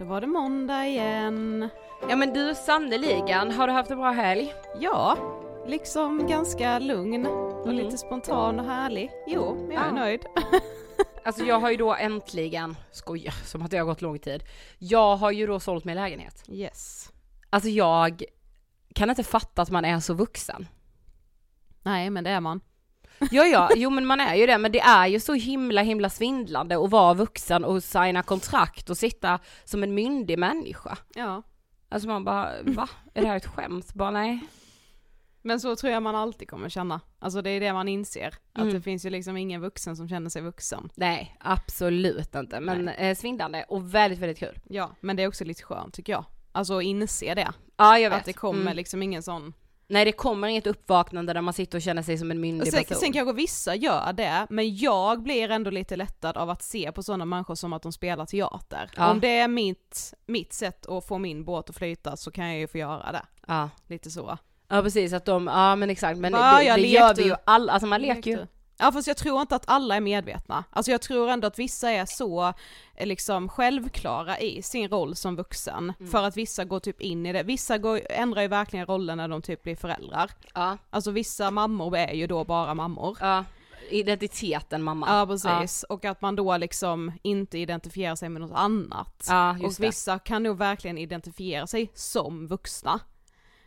Då 0.00 0.06
var 0.06 0.20
det 0.20 0.26
måndag 0.26 0.86
igen. 0.86 1.68
Ja 2.08 2.16
men 2.16 2.32
du 2.32 2.54
sannoliken, 2.54 3.50
har 3.50 3.66
du 3.66 3.72
haft 3.72 3.90
en 3.90 3.98
bra 3.98 4.10
helg? 4.10 4.54
Ja, 4.80 5.16
liksom 5.66 6.26
ganska 6.26 6.78
lugn 6.78 7.26
och 7.26 7.64
mm. 7.64 7.76
lite 7.76 7.98
spontan 7.98 8.60
och 8.60 8.66
härlig. 8.66 9.10
Jo, 9.26 9.68
jag 9.70 9.82
är 9.82 9.86
ja. 9.86 9.92
nöjd. 9.92 10.26
alltså 11.24 11.44
jag 11.44 11.60
har 11.60 11.70
ju 11.70 11.76
då 11.76 11.94
äntligen, 11.94 12.76
skoja 12.90 13.32
som 13.32 13.62
att 13.62 13.70
det 13.70 13.78
har 13.78 13.84
gått 13.84 14.02
lång 14.02 14.18
tid. 14.18 14.44
Jag 14.78 15.16
har 15.16 15.30
ju 15.30 15.46
då 15.46 15.60
sålt 15.60 15.84
min 15.84 15.96
lägenhet. 15.96 16.44
Yes. 16.48 17.12
Alltså 17.50 17.68
jag 17.68 18.22
kan 18.94 19.10
inte 19.10 19.24
fatta 19.24 19.62
att 19.62 19.70
man 19.70 19.84
är 19.84 20.00
så 20.00 20.14
vuxen. 20.14 20.66
Nej 21.82 22.10
men 22.10 22.24
det 22.24 22.30
är 22.30 22.40
man. 22.40 22.60
Ja 23.30 23.46
ja, 23.46 23.70
jo 23.76 23.90
men 23.90 24.06
man 24.06 24.20
är 24.20 24.34
ju 24.34 24.46
det, 24.46 24.58
men 24.58 24.72
det 24.72 24.80
är 24.80 25.06
ju 25.06 25.20
så 25.20 25.34
himla 25.34 25.82
himla 25.82 26.10
svindlande 26.10 26.84
att 26.84 26.90
vara 26.90 27.14
vuxen 27.14 27.64
och 27.64 27.82
signa 27.82 28.22
kontrakt 28.22 28.90
och 28.90 28.96
sitta 28.96 29.38
som 29.64 29.82
en 29.82 29.94
myndig 29.94 30.38
människa. 30.38 30.98
Ja. 31.14 31.42
Alltså 31.88 32.08
man 32.08 32.24
bara, 32.24 32.62
va? 32.62 32.88
Är 33.14 33.22
det 33.22 33.28
här 33.28 33.36
ett 33.36 33.46
skämt? 33.46 33.94
Bara 33.94 34.10
nej. 34.10 34.40
Men 35.42 35.60
så 35.60 35.76
tror 35.76 35.92
jag 35.92 36.02
man 36.02 36.16
alltid 36.16 36.48
kommer 36.48 36.68
känna. 36.68 37.00
Alltså 37.18 37.42
det 37.42 37.50
är 37.50 37.60
det 37.60 37.72
man 37.72 37.88
inser. 37.88 38.34
Att 38.52 38.62
mm. 38.62 38.74
det 38.74 38.80
finns 38.80 39.06
ju 39.06 39.10
liksom 39.10 39.36
ingen 39.36 39.60
vuxen 39.60 39.96
som 39.96 40.08
känner 40.08 40.30
sig 40.30 40.42
vuxen. 40.42 40.90
Nej, 40.94 41.36
absolut 41.40 42.34
inte. 42.34 42.60
Men 42.60 42.88
eh, 42.88 43.16
svindlande 43.16 43.64
och 43.68 43.94
väldigt, 43.94 44.18
väldigt 44.18 44.38
kul. 44.38 44.58
Ja, 44.68 44.90
men 45.00 45.16
det 45.16 45.22
är 45.22 45.28
också 45.28 45.44
lite 45.44 45.62
skönt 45.62 45.94
tycker 45.94 46.12
jag. 46.12 46.24
Alltså 46.52 46.76
att 46.76 46.82
inse 46.82 47.34
det. 47.34 47.52
Ja, 47.76 47.98
jag 47.98 48.10
vet. 48.10 48.18
Att 48.18 48.24
det 48.24 48.32
kommer 48.32 48.60
mm. 48.60 48.76
liksom 48.76 49.02
ingen 49.02 49.22
sån 49.22 49.52
Nej 49.90 50.04
det 50.04 50.12
kommer 50.12 50.48
inget 50.48 50.66
uppvaknande 50.66 51.32
där 51.32 51.40
man 51.40 51.54
sitter 51.54 51.78
och 51.78 51.82
känner 51.82 52.02
sig 52.02 52.18
som 52.18 52.30
en 52.30 52.40
myndig 52.40 52.72
sen, 52.72 52.84
person. 52.84 52.96
Sen 52.96 53.12
kanske 53.12 53.32
vissa 53.32 53.74
gör 53.74 54.12
det, 54.12 54.46
men 54.50 54.76
jag 54.76 55.22
blir 55.22 55.50
ändå 55.50 55.70
lite 55.70 55.96
lättad 55.96 56.36
av 56.36 56.50
att 56.50 56.62
se 56.62 56.92
på 56.92 57.02
sådana 57.02 57.24
människor 57.24 57.54
som 57.54 57.72
att 57.72 57.82
de 57.82 57.92
spelar 57.92 58.26
teater. 58.26 58.90
Ja. 58.96 59.10
Om 59.10 59.20
det 59.20 59.38
är 59.38 59.48
mitt, 59.48 60.14
mitt 60.26 60.52
sätt 60.52 60.86
att 60.86 61.06
få 61.06 61.18
min 61.18 61.44
båt 61.44 61.70
att 61.70 61.76
flyta 61.76 62.16
så 62.16 62.30
kan 62.30 62.48
jag 62.48 62.58
ju 62.58 62.66
få 62.66 62.78
göra 62.78 63.12
det. 63.12 63.22
Ja. 63.46 63.70
Lite 63.86 64.10
så. 64.10 64.38
Ja 64.68 64.82
precis, 64.82 65.12
att 65.12 65.24
de, 65.24 65.46
ja 65.46 65.76
men 65.76 65.90
exakt, 65.90 66.18
men 66.18 66.32
ja, 66.32 66.58
det, 66.58 66.82
det 66.82 66.88
gör 66.88 67.14
vi 67.14 67.24
ju 67.24 67.34
alla, 67.44 67.72
alltså 67.72 67.86
man 67.86 68.00
leker 68.00 68.30
ju. 68.30 68.46
Ja 68.80 68.92
fast 68.92 69.08
jag 69.08 69.16
tror 69.16 69.40
inte 69.40 69.56
att 69.56 69.64
alla 69.66 69.96
är 69.96 70.00
medvetna. 70.00 70.64
Alltså 70.70 70.90
jag 70.90 71.02
tror 71.02 71.30
ändå 71.30 71.46
att 71.46 71.58
vissa 71.58 71.90
är 71.90 72.06
så 72.06 72.52
eh, 72.94 73.06
liksom 73.06 73.48
självklara 73.48 74.38
i 74.38 74.62
sin 74.62 74.88
roll 74.88 75.16
som 75.16 75.36
vuxen. 75.36 75.92
Mm. 75.98 76.10
För 76.10 76.22
att 76.22 76.36
vissa 76.36 76.64
går 76.64 76.80
typ 76.80 77.00
in 77.00 77.26
i 77.26 77.32
det. 77.32 77.42
Vissa 77.42 77.78
går, 77.78 78.00
ändrar 78.10 78.42
ju 78.42 78.48
verkligen 78.48 78.86
rollen 78.86 79.18
när 79.18 79.28
de 79.28 79.42
typ 79.42 79.62
blir 79.62 79.76
föräldrar. 79.76 80.30
Ja. 80.54 80.78
Alltså 80.90 81.10
vissa 81.10 81.50
mammor 81.50 81.96
är 81.96 82.12
ju 82.12 82.26
då 82.26 82.44
bara 82.44 82.74
mammor. 82.74 83.18
Ja. 83.20 83.44
Identiteten 83.90 84.82
mamma. 84.82 85.06
Ja 85.08 85.26
precis, 85.26 85.84
ja. 85.88 85.94
och 85.94 86.04
att 86.04 86.20
man 86.20 86.36
då 86.36 86.56
liksom 86.56 87.12
inte 87.22 87.58
identifierar 87.58 88.16
sig 88.16 88.28
med 88.28 88.42
något 88.42 88.58
annat. 88.58 89.26
Ja, 89.28 89.56
och 89.62 89.72
vissa 89.80 90.18
kan 90.18 90.42
nog 90.42 90.56
verkligen 90.56 90.98
identifiera 90.98 91.66
sig 91.66 91.90
som 91.94 92.46
vuxna. 92.46 93.00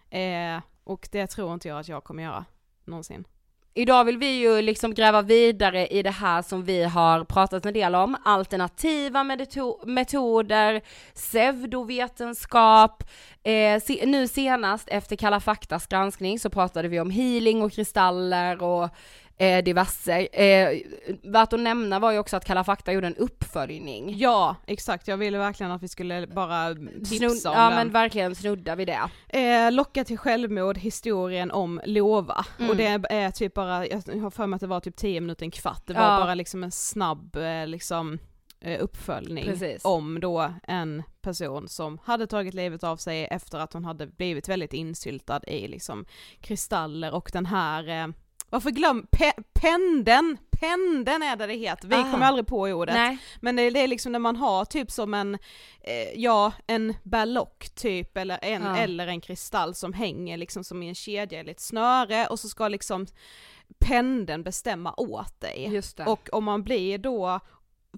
Eh, 0.09 0.61
och 0.83 1.09
det 1.11 1.27
tror 1.27 1.53
inte 1.53 1.67
jag 1.67 1.79
att 1.79 1.87
jag 1.87 2.03
kommer 2.03 2.23
göra 2.23 2.45
någonsin. 2.85 3.25
Idag 3.75 4.05
vill 4.05 4.17
vi 4.17 4.39
ju 4.39 4.61
liksom 4.61 4.93
gräva 4.93 5.21
vidare 5.21 5.87
i 5.87 6.03
det 6.03 6.11
här 6.11 6.41
som 6.41 6.63
vi 6.63 6.83
har 6.83 7.23
pratat 7.23 7.65
en 7.65 7.73
del 7.73 7.95
om, 7.95 8.17
alternativa 8.23 9.23
metoder, 9.85 10.81
pseudovetenskap, 11.13 13.03
eh, 13.43 13.81
se, 13.81 14.05
nu 14.05 14.27
senast 14.27 14.89
efter 14.89 15.15
Kalla 15.15 15.39
faktas 15.39 15.87
granskning 15.87 16.39
så 16.39 16.49
pratade 16.49 16.87
vi 16.87 16.99
om 16.99 17.09
healing 17.09 17.61
och 17.61 17.71
kristaller 17.71 18.63
och 18.63 18.89
eh, 19.43 19.63
diverse. 19.63 20.25
Eh, 20.25 20.81
värt 21.23 21.53
att 21.53 21.59
nämna 21.59 21.99
var 21.99 22.11
ju 22.11 22.19
också 22.19 22.37
att 22.37 22.45
Kalla 22.45 22.63
fakta 22.63 22.93
gjorde 22.93 23.07
en 23.07 23.15
uppföljning. 23.15 24.17
Ja, 24.17 24.55
exakt. 24.67 25.07
Jag 25.07 25.17
ville 25.17 25.37
verkligen 25.37 25.71
att 25.71 25.83
vi 25.83 25.87
skulle 25.87 26.27
bara 26.27 26.75
tipsa 26.75 27.15
Snud 27.15 27.31
om 27.31 27.37
Ja 27.43 27.65
den. 27.69 27.75
men 27.75 27.91
verkligen 27.91 28.35
snudda 28.35 28.75
vid 28.75 28.87
det. 28.87 29.09
Eh, 29.39 29.71
locka 29.71 30.03
till 30.03 30.17
självmord, 30.17 30.77
historien 30.77 31.51
om 31.51 31.81
Lova. 31.85 32.45
Mm. 32.57 32.69
Och 32.69 32.75
det 32.75 32.85
är 33.09 33.31
typ 33.31 33.53
bara, 33.53 33.87
jag 33.87 34.21
har 34.21 34.29
för 34.29 34.47
mig 34.47 34.55
att 34.55 34.61
det 34.61 34.67
var 34.67 34.79
typ 34.79 34.95
10 34.95 35.21
minuter, 35.21 35.45
en 35.45 35.51
kvart. 35.51 35.83
Det 35.85 35.93
var 35.93 36.01
ja. 36.01 36.19
bara 36.19 36.35
liksom 36.35 36.63
en 36.63 36.71
snabb 36.71 37.35
eh, 37.35 37.67
liksom 37.67 38.19
eh, 38.61 38.83
uppföljning 38.83 39.45
Precis. 39.45 39.85
om 39.85 40.19
då 40.19 40.53
en 40.63 41.03
person 41.21 41.67
som 41.67 41.99
hade 42.03 42.27
tagit 42.27 42.53
livet 42.53 42.83
av 42.83 42.97
sig 42.97 43.25
efter 43.25 43.59
att 43.59 43.73
hon 43.73 43.85
hade 43.85 44.07
blivit 44.07 44.49
väldigt 44.49 44.73
insyltad 44.73 45.41
i 45.47 45.67
liksom 45.67 46.05
kristaller 46.41 47.13
och 47.13 47.29
den 47.33 47.45
här 47.45 47.89
eh, 47.89 48.07
varför 48.53 48.71
glöm, 48.71 49.07
pe 49.11 49.33
pendeln, 49.53 50.37
pendeln 50.51 51.23
är 51.23 51.35
det 51.35 51.47
det 51.47 51.53
heter, 51.53 51.87
vi 51.87 51.95
kommer 51.95 52.25
aldrig 52.25 52.47
på 52.47 52.61
ordet. 52.61 52.95
Nej. 52.95 53.17
Men 53.41 53.55
det, 53.55 53.69
det, 53.69 53.79
är 53.79 53.87
liksom 53.87 54.11
när 54.11 54.19
man 54.19 54.35
har 54.35 54.65
typ 54.65 54.91
som 54.91 55.13
en, 55.13 55.37
eh, 55.81 56.13
ja 56.15 56.53
en 56.67 56.93
ballock 57.03 57.69
typ 57.75 58.17
eller 58.17 58.39
en, 58.41 58.63
ja. 58.63 58.77
eller 58.77 59.07
en 59.07 59.21
kristall 59.21 59.75
som 59.75 59.93
hänger 59.93 60.37
liksom 60.37 60.63
som 60.63 60.83
i 60.83 60.87
en 60.87 60.95
kedja 60.95 61.39
eller 61.39 61.51
ett 61.51 61.59
snöre 61.59 62.27
och 62.27 62.39
så 62.39 62.49
ska 62.49 62.67
liksom 62.67 63.05
pendeln 63.79 64.43
bestämma 64.43 64.93
åt 64.97 65.39
dig. 65.39 65.81
Och 66.05 66.29
om 66.31 66.43
man 66.43 66.63
blir 66.63 66.97
då 66.97 67.39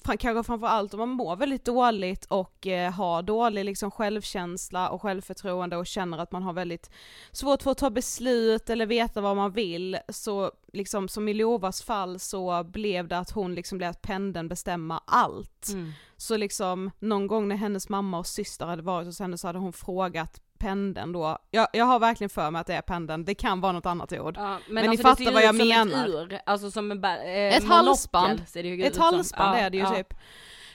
kanske 0.04 0.44
framförallt 0.44 0.94
om 0.94 1.00
man 1.00 1.10
mår 1.10 1.36
väldigt 1.36 1.66
dåligt 1.66 2.26
och 2.26 2.68
eh, 2.68 2.92
har 2.92 3.22
dålig 3.22 3.66
liksom 3.66 3.92
självkänsla 3.92 4.90
och 4.90 5.02
självförtroende 5.02 5.78
och 5.78 5.88
känner 5.88 6.18
att 6.18 6.32
man 6.32 6.44
har 6.44 6.54
väldigt 6.54 6.90
svårt 7.32 7.64
för 7.64 7.72
att 7.72 7.78
ta 7.78 7.90
beslut 7.90 8.70
eller 8.70 8.86
veta 8.86 9.22
vad 9.22 9.36
man 9.36 9.52
vill, 9.52 9.98
så 10.10 10.52
liksom 10.74 11.08
som 11.08 11.28
i 11.28 11.34
Lovas 11.34 11.82
fall 11.84 12.20
så 12.20 12.64
blev 12.64 13.08
det 13.08 13.18
att 13.18 13.32
hon 13.32 13.56
liksom 13.56 13.80
lät 13.80 14.02
pendeln 14.02 14.48
bestämma 14.48 15.02
allt. 15.06 15.70
Mm. 15.70 15.92
Så 16.18 16.38
liksom 16.38 16.92
någon 17.00 17.28
gång 17.28 17.48
när 17.48 17.56
hennes 17.56 17.90
mamma 17.90 18.20
och 18.20 18.28
syster 18.28 18.66
hade 18.66 18.82
varit 18.82 19.06
hos 19.06 19.20
henne 19.20 19.38
så 19.38 19.48
hade 19.48 19.60
hon 19.60 19.74
frågat 19.74 20.42
pendeln 20.60 21.12
då, 21.12 21.38
jag, 21.52 21.68
jag 21.74 21.86
har 21.86 22.00
verkligen 22.00 22.30
för 22.30 22.52
mig 22.52 22.60
att 22.60 22.68
det 22.68 22.74
är 22.74 22.82
pendeln, 22.82 23.26
det 23.26 23.36
kan 23.36 23.62
vara 23.62 23.72
något 23.72 23.86
annat 23.86 24.14
ord. 24.14 24.38
Ja, 24.38 24.60
men, 24.68 24.74
men 24.74 24.90
alltså, 24.90 25.10
ni 25.10 25.16
fattar 25.16 25.32
vad 25.32 25.44
jag 25.44 25.56
menar. 25.56 26.04
Ett 26.04 26.10
ur, 26.10 26.40
alltså 26.46 26.72
som 26.72 26.92
en 26.92 27.04
eh, 27.04 27.58
Ett 27.58 27.68
halsband, 27.68 28.42
ett 28.56 28.98
halsband 28.98 29.58
är 29.58 29.70
det 29.70 29.78
ju 29.78 29.84
ja. 29.84 29.96
typ. 29.96 30.14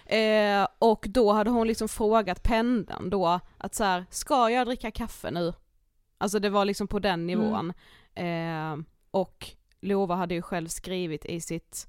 Eh, 0.06 0.68
och 0.78 1.06
då 1.08 1.32
hade 1.32 1.50
hon 1.50 1.66
liksom 1.66 1.88
frågat 1.88 2.42
pendeln 2.42 3.10
då, 3.10 3.40
att 3.58 3.74
så 3.74 3.84
här, 3.84 4.06
ska 4.10 4.50
jag 4.50 4.66
dricka 4.66 4.90
kaffe 4.90 5.30
nu? 5.30 5.52
Alltså 6.18 6.38
det 6.38 6.50
var 6.50 6.64
liksom 6.64 6.88
på 6.88 6.98
den 6.98 7.26
nivån. 7.26 7.72
Mm. 8.14 8.80
Eh, 8.80 8.84
och 9.10 9.46
Lova 9.80 10.14
hade 10.14 10.34
ju 10.34 10.42
själv 10.42 10.68
skrivit 10.68 11.24
i 11.24 11.40
sitt 11.40 11.88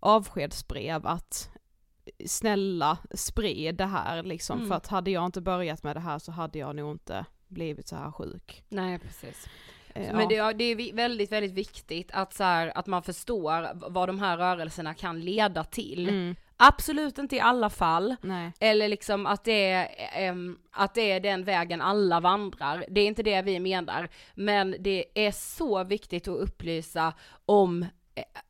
avskedsbrev 0.00 1.06
att 1.06 1.50
snälla 2.26 2.98
sprid 3.10 3.74
det 3.74 3.86
här 3.86 4.22
liksom, 4.22 4.58
mm. 4.58 4.68
för 4.68 4.74
att 4.74 4.86
hade 4.86 5.10
jag 5.10 5.26
inte 5.26 5.40
börjat 5.40 5.82
med 5.82 5.96
det 5.96 6.00
här 6.00 6.18
så 6.18 6.32
hade 6.32 6.58
jag 6.58 6.76
nog 6.76 6.90
inte 6.90 7.24
blivit 7.48 7.88
så 7.88 7.96
här 7.96 8.10
sjuk. 8.10 8.64
Nej 8.68 8.98
precis. 8.98 9.48
Eh, 9.94 10.16
Men 10.16 10.28
det, 10.28 10.52
det, 10.52 10.64
är 10.64 10.92
väldigt, 10.94 11.32
väldigt 11.32 11.52
viktigt 11.52 12.10
att, 12.12 12.34
så 12.34 12.44
här, 12.44 12.72
att 12.74 12.86
man 12.86 13.02
förstår 13.02 13.90
vad 13.90 14.08
de 14.08 14.18
här 14.18 14.36
rörelserna 14.36 14.94
kan 14.94 15.20
leda 15.20 15.64
till. 15.64 16.08
Mm. 16.08 16.36
Absolut 16.60 17.18
inte 17.18 17.36
i 17.36 17.40
alla 17.40 17.70
fall, 17.70 18.16
Nej. 18.20 18.52
eller 18.60 18.88
liksom 18.88 19.26
att 19.26 19.44
det, 19.44 19.70
är, 19.70 20.30
um, 20.30 20.58
att 20.70 20.94
det 20.94 21.12
är 21.12 21.20
den 21.20 21.44
vägen 21.44 21.80
alla 21.80 22.20
vandrar, 22.20 22.84
det 22.88 23.00
är 23.00 23.06
inte 23.06 23.22
det 23.22 23.42
vi 23.42 23.60
menar, 23.60 24.08
men 24.34 24.76
det 24.80 25.04
är 25.14 25.30
så 25.30 25.84
viktigt 25.84 26.28
att 26.28 26.38
upplysa 26.38 27.12
om 27.46 27.86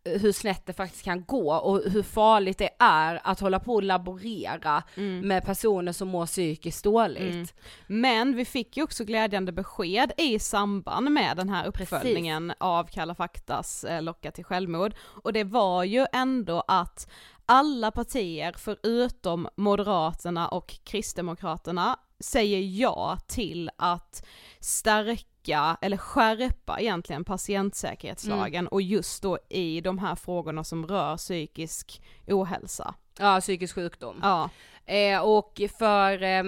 hur 0.05 0.33
snett 0.33 0.67
det 0.67 0.73
faktiskt 0.73 1.05
kan 1.05 1.25
gå 1.25 1.55
och 1.55 1.83
hur 1.91 2.03
farligt 2.03 2.59
det 2.59 2.71
är 2.79 3.21
att 3.25 3.41
hålla 3.41 3.61
på 3.61 3.75
och 3.75 3.83
laborera 3.83 4.83
mm. 4.95 5.29
med 5.29 5.45
personer 5.45 5.93
som 5.93 6.09
mår 6.09 6.27
psykiskt 6.27 6.85
dåligt. 6.85 7.33
Mm. 7.33 7.47
Men 7.87 8.37
vi 8.37 8.45
fick 8.45 8.77
ju 8.77 8.83
också 8.83 9.05
glädjande 9.05 9.53
besked 9.53 10.13
i 10.17 10.39
samband 10.39 11.11
med 11.11 11.37
den 11.37 11.49
här 11.49 11.67
uppföljningen 11.67 12.49
Precis. 12.49 12.61
av 12.61 12.85
Kalla 12.85 13.15
faktas 13.15 13.85
eh, 13.85 14.03
Locka 14.03 14.31
till 14.31 14.45
självmord 14.45 14.95
och 15.01 15.33
det 15.33 15.45
var 15.45 15.85
ju 15.85 16.07
ändå 16.13 16.65
att 16.69 17.09
alla 17.47 17.91
partier 17.91 18.55
förutom 18.59 19.49
Moderaterna 19.57 20.49
och 20.49 20.75
Kristdemokraterna 20.85 21.99
säger 22.21 22.81
ja 22.81 23.19
till 23.27 23.71
att 23.77 24.27
stärka, 24.61 25.77
eller 25.81 25.97
skärpa 25.97 26.81
egentligen 26.81 27.25
patientsäkerhetslagen 27.25 28.61
mm. 28.61 28.69
och 28.69 28.83
just 28.83 29.23
då 29.23 29.39
i 29.49 29.81
de 29.81 29.99
här 29.99 30.15
frågorna 30.15 30.65
som 30.65 30.87
rör 30.87 31.17
psykisk 31.17 32.03
ohälsa. 32.27 32.95
Ja, 33.19 33.41
psykisk 33.41 33.75
sjukdom. 33.75 34.21
Ja. 34.23 34.51
Eh, 34.87 35.21
och 35.21 35.61
för 35.79 36.23
eh, 36.23 36.45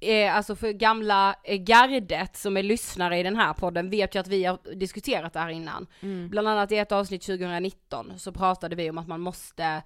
eh 0.00 0.36
alltså 0.36 0.56
för 0.56 0.72
gamla 0.72 1.36
eh, 1.44 1.56
gardet 1.56 2.36
som 2.36 2.56
är 2.56 2.62
lyssnare 2.62 3.18
i 3.18 3.22
den 3.22 3.36
här 3.36 3.52
podden 3.52 3.90
vet 3.90 4.14
ju 4.14 4.18
att 4.18 4.28
vi 4.28 4.44
har 4.44 4.74
diskuterat 4.74 5.32
det 5.32 5.40
här 5.40 5.48
innan. 5.48 5.86
Mm. 6.00 6.28
Bland 6.28 6.48
annat 6.48 6.72
i 6.72 6.76
ett 6.76 6.92
avsnitt 6.92 7.22
2019 7.22 8.12
så 8.18 8.32
pratade 8.32 8.76
vi 8.76 8.90
om 8.90 8.98
att 8.98 9.08
man 9.08 9.20
måste 9.20 9.82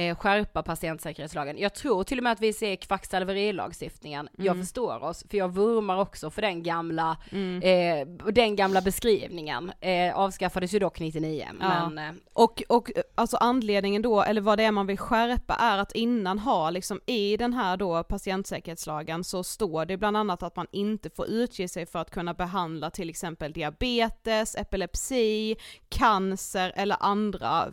eh, 0.00 0.16
skärpa 0.16 0.62
patientsäkerhetslagen. 0.62 1.58
Jag 1.58 1.74
tror 1.74 2.04
till 2.04 2.18
och 2.18 2.24
med 2.24 2.32
att 2.32 2.40
vi 2.40 2.52
ser 2.52 2.76
kvacksalverilagstiftningen, 2.76 4.28
mm. 4.34 4.46
jag 4.46 4.56
förstår 4.56 5.04
oss, 5.04 5.24
för 5.30 5.38
jag 5.38 5.54
vurmar 5.54 6.00
också 6.00 6.30
för 6.30 6.42
den 6.42 6.62
gamla, 6.62 7.16
mm. 7.30 7.62
eh, 7.62 8.32
den 8.32 8.56
gamla 8.56 8.80
beskrivningen. 8.80 9.72
Eh, 9.80 10.18
avskaffades 10.18 10.74
ju 10.74 10.78
dock 10.78 11.00
99, 11.00 11.48
ja. 11.60 11.88
men... 11.90 11.98
Eh. 12.08 12.14
Och, 12.32 12.62
och 12.68 12.90
alltså 13.14 13.36
anledningen 13.36 14.02
då, 14.02 14.22
eller 14.22 14.40
vad 14.40 14.58
det 14.58 14.64
är 14.64 14.72
man 14.72 14.86
vill 14.86 14.98
skärpa 14.98 15.54
är 15.54 15.78
att 15.78 15.92
innan 15.92 16.38
ha 16.38 16.70
liksom 16.70 17.00
i 17.06 17.36
den 17.36 17.52
här 17.52 17.76
då 17.76 18.02
patientsäkerhetslagen 18.02 19.24
så 19.24 19.44
står 19.44 19.86
det 19.86 19.96
bland 19.96 20.16
annat 20.16 20.42
att 20.42 20.56
man 20.56 20.66
inte 20.72 21.10
får 21.10 21.26
utge 21.26 21.68
sig 21.68 21.86
för 21.86 21.98
att 21.98 22.10
kunna 22.10 22.34
behandla 22.34 22.90
till 22.90 23.10
exempel 23.10 23.52
diabetes, 23.52 24.56
epilepsi, 24.56 25.56
cancer 25.88 26.72
eller 26.76 26.96
andra 27.00 27.72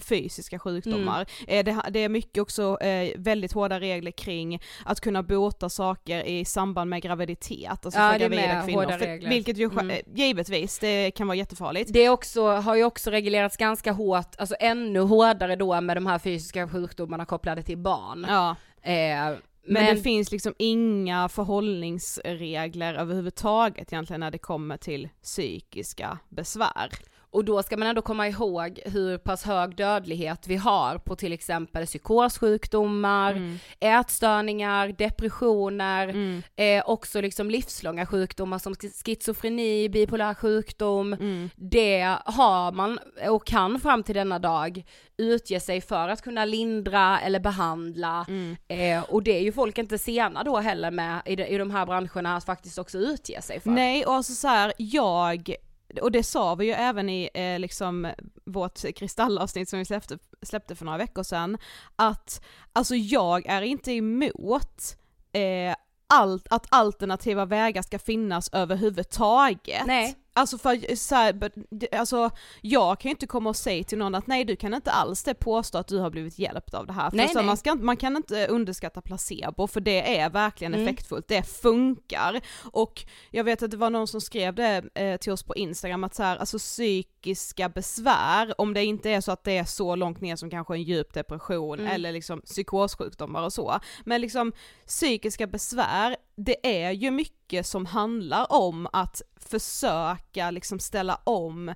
fysiska 0.00 0.58
sjukdomar. 0.58 1.26
Mm. 1.46 1.64
Det, 1.64 1.90
det, 1.90 2.04
är 2.04 2.08
mycket 2.08 2.42
också 2.42 2.78
eh, 2.80 3.12
väldigt 3.16 3.52
hårda 3.52 3.80
regler 3.80 4.10
kring 4.10 4.62
att 4.84 5.00
kunna 5.00 5.22
bota 5.22 5.68
saker 5.68 6.24
i 6.24 6.44
samband 6.44 6.90
med 6.90 7.02
graviditet, 7.02 7.84
alltså 7.84 8.00
ja, 8.00 8.12
för 8.12 8.18
gravida 8.18 8.62
kvinnor. 8.66 8.98
För, 8.98 9.28
vilket 9.28 9.58
ju 9.58 9.64
mm. 9.64 9.96
givetvis, 10.14 10.78
det 10.78 11.10
kan 11.10 11.26
vara 11.26 11.36
jättefarligt. 11.36 11.92
Det 11.92 12.08
också, 12.08 12.46
har 12.46 12.74
ju 12.74 12.84
också 12.84 13.10
reglerats 13.10 13.56
ganska 13.56 13.92
hårt, 13.92 14.34
alltså 14.38 14.56
ännu 14.60 15.00
hårdare 15.00 15.56
då 15.56 15.80
med 15.80 15.96
de 15.96 16.06
här 16.06 16.18
fysiska 16.18 16.68
sjukdomarna 16.68 17.24
kopplade 17.24 17.62
till 17.62 17.78
barn. 17.78 18.26
Ja. 18.28 18.56
Eh, 18.82 19.36
men, 19.62 19.84
men, 19.84 19.96
det 19.96 20.02
finns 20.02 20.32
liksom 20.32 20.54
inga 20.58 21.28
förhållningsregler 21.28 22.94
överhuvudtaget 22.94 23.92
egentligen 23.92 24.20
när 24.20 24.30
det 24.30 24.38
kommer 24.38 24.76
till 24.76 25.08
psykiska 25.22 26.18
besvär. 26.28 26.90
Och 27.32 27.44
då 27.44 27.62
ska 27.62 27.76
man 27.76 27.88
ändå 27.88 28.02
komma 28.02 28.28
ihåg 28.28 28.80
hur 28.84 29.18
pass 29.18 29.44
hög 29.44 29.76
dödlighet 29.76 30.46
vi 30.46 30.56
har 30.56 30.98
på 30.98 31.16
till 31.16 31.32
exempel 31.32 31.86
psykossjukdomar, 31.86 33.32
mm. 33.32 33.58
ätstörningar, 33.80 34.88
depressioner, 34.88 36.08
mm. 36.08 36.42
eh, 36.56 36.82
också 36.86 37.20
liksom 37.20 37.50
livslånga 37.50 38.06
sjukdomar 38.06 38.58
som 38.58 38.74
schizofreni, 38.74 39.88
bipolär 39.88 40.34
sjukdom. 40.34 41.12
Mm. 41.12 41.50
Det 41.56 42.16
har 42.24 42.72
man 42.72 42.98
och 43.28 43.46
kan 43.46 43.80
fram 43.80 44.02
till 44.02 44.14
denna 44.14 44.38
dag 44.38 44.84
utge 45.18 45.60
sig 45.60 45.80
för 45.80 46.08
att 46.08 46.22
kunna 46.22 46.44
lindra 46.44 47.20
eller 47.20 47.40
behandla 47.40 48.26
mm. 48.28 48.56
eh, 48.68 49.02
och 49.02 49.22
det 49.22 49.38
är 49.38 49.42
ju 49.42 49.52
folk 49.52 49.78
inte 49.78 49.98
sena 49.98 50.42
då 50.42 50.56
heller 50.56 50.90
med 50.90 51.22
i 51.26 51.36
de, 51.36 51.44
i 51.44 51.58
de 51.58 51.70
här 51.70 51.86
branscherna 51.86 52.36
att 52.36 52.44
faktiskt 52.44 52.78
också 52.78 52.98
utge 52.98 53.42
sig 53.42 53.60
för. 53.60 53.70
Nej 53.70 54.06
och 54.06 54.14
alltså 54.14 54.32
så 54.32 54.48
här, 54.48 54.72
jag 54.76 55.54
och 56.02 56.12
det 56.12 56.22
sa 56.22 56.54
vi 56.54 56.66
ju 56.66 56.72
även 56.72 57.08
i 57.08 57.30
eh, 57.34 57.58
liksom 57.58 58.12
vårt 58.44 58.94
kristallavsnitt 58.94 59.68
som 59.68 59.78
vi 59.78 59.84
släppte, 59.84 60.18
släppte 60.42 60.74
för 60.74 60.84
några 60.84 60.98
veckor 60.98 61.22
sedan, 61.22 61.58
att 61.96 62.44
alltså 62.72 62.94
jag 62.94 63.46
är 63.46 63.62
inte 63.62 63.92
emot 63.92 64.96
eh, 65.32 65.74
allt, 66.06 66.46
att 66.50 66.66
alternativa 66.68 67.44
vägar 67.44 67.82
ska 67.82 67.98
finnas 67.98 68.50
överhuvudtaget. 68.52 69.86
Nej. 69.86 70.16
Alltså 70.32 70.58
för 70.58 70.96
så 70.96 71.14
här, 71.14 71.50
alltså 71.92 72.30
jag 72.60 73.00
kan 73.00 73.08
ju 73.08 73.10
inte 73.10 73.26
komma 73.26 73.50
och 73.50 73.56
säga 73.56 73.84
till 73.84 73.98
någon 73.98 74.14
att 74.14 74.26
nej 74.26 74.44
du 74.44 74.56
kan 74.56 74.74
inte 74.74 74.90
alls 74.90 75.22
det 75.22 75.34
påstå 75.34 75.78
att 75.78 75.88
du 75.88 75.98
har 75.98 76.10
blivit 76.10 76.38
hjälpt 76.38 76.74
av 76.74 76.86
det 76.86 76.92
här. 76.92 77.10
För 77.10 77.16
Nej, 77.16 77.28
så 77.28 77.34
nej. 77.38 77.46
Man, 77.46 77.56
ska, 77.56 77.74
man 77.74 77.96
kan 77.96 78.16
inte 78.16 78.46
underskatta 78.46 79.00
placebo 79.00 79.66
för 79.66 79.80
det 79.80 80.18
är 80.18 80.30
verkligen 80.30 80.74
Mm. 80.74 80.86
effektfullt, 80.88 81.28
det 81.28 81.42
funkar. 81.42 82.40
Och 82.72 83.04
jag 83.30 83.44
vet 83.44 83.62
att 83.62 83.70
det 83.70 83.76
var 83.76 83.90
någon 83.90 84.06
som 84.08 84.20
skrev 84.20 84.54
det 84.54 84.84
eh, 84.94 85.16
till 85.16 85.32
oss 85.32 85.42
på 85.42 85.56
Instagram 85.56 86.04
att 86.04 86.14
så 86.14 86.22
här, 86.22 86.36
alltså 86.36 86.58
psykiska 86.58 87.68
besvär, 87.68 88.60
om 88.60 88.74
det 88.74 88.84
inte 88.84 89.10
är 89.10 89.20
så 89.20 89.32
att 89.32 89.44
det 89.44 89.58
är 89.58 89.64
så 89.64 89.96
långt 89.96 90.20
ner 90.20 90.36
som 90.36 90.50
kanske 90.50 90.74
en 90.74 90.82
djup 90.82 91.14
depression 91.14 91.80
Mm. 91.80 91.92
eller 91.92 92.12
liksom 92.12 92.40
psykossjukdomar 92.40 93.42
och 93.42 93.52
så, 93.52 93.80
men 94.04 94.20
liksom 94.20 94.52
psykiska 94.86 95.46
besvär, 95.46 96.16
det 96.44 96.84
är 96.84 96.90
ju 96.90 97.10
mycket 97.10 97.66
som 97.66 97.86
handlar 97.86 98.52
om 98.52 98.88
att 98.92 99.22
försöka 99.36 100.50
liksom 100.50 100.78
ställa 100.78 101.20
om 101.24 101.68
eh, 101.68 101.74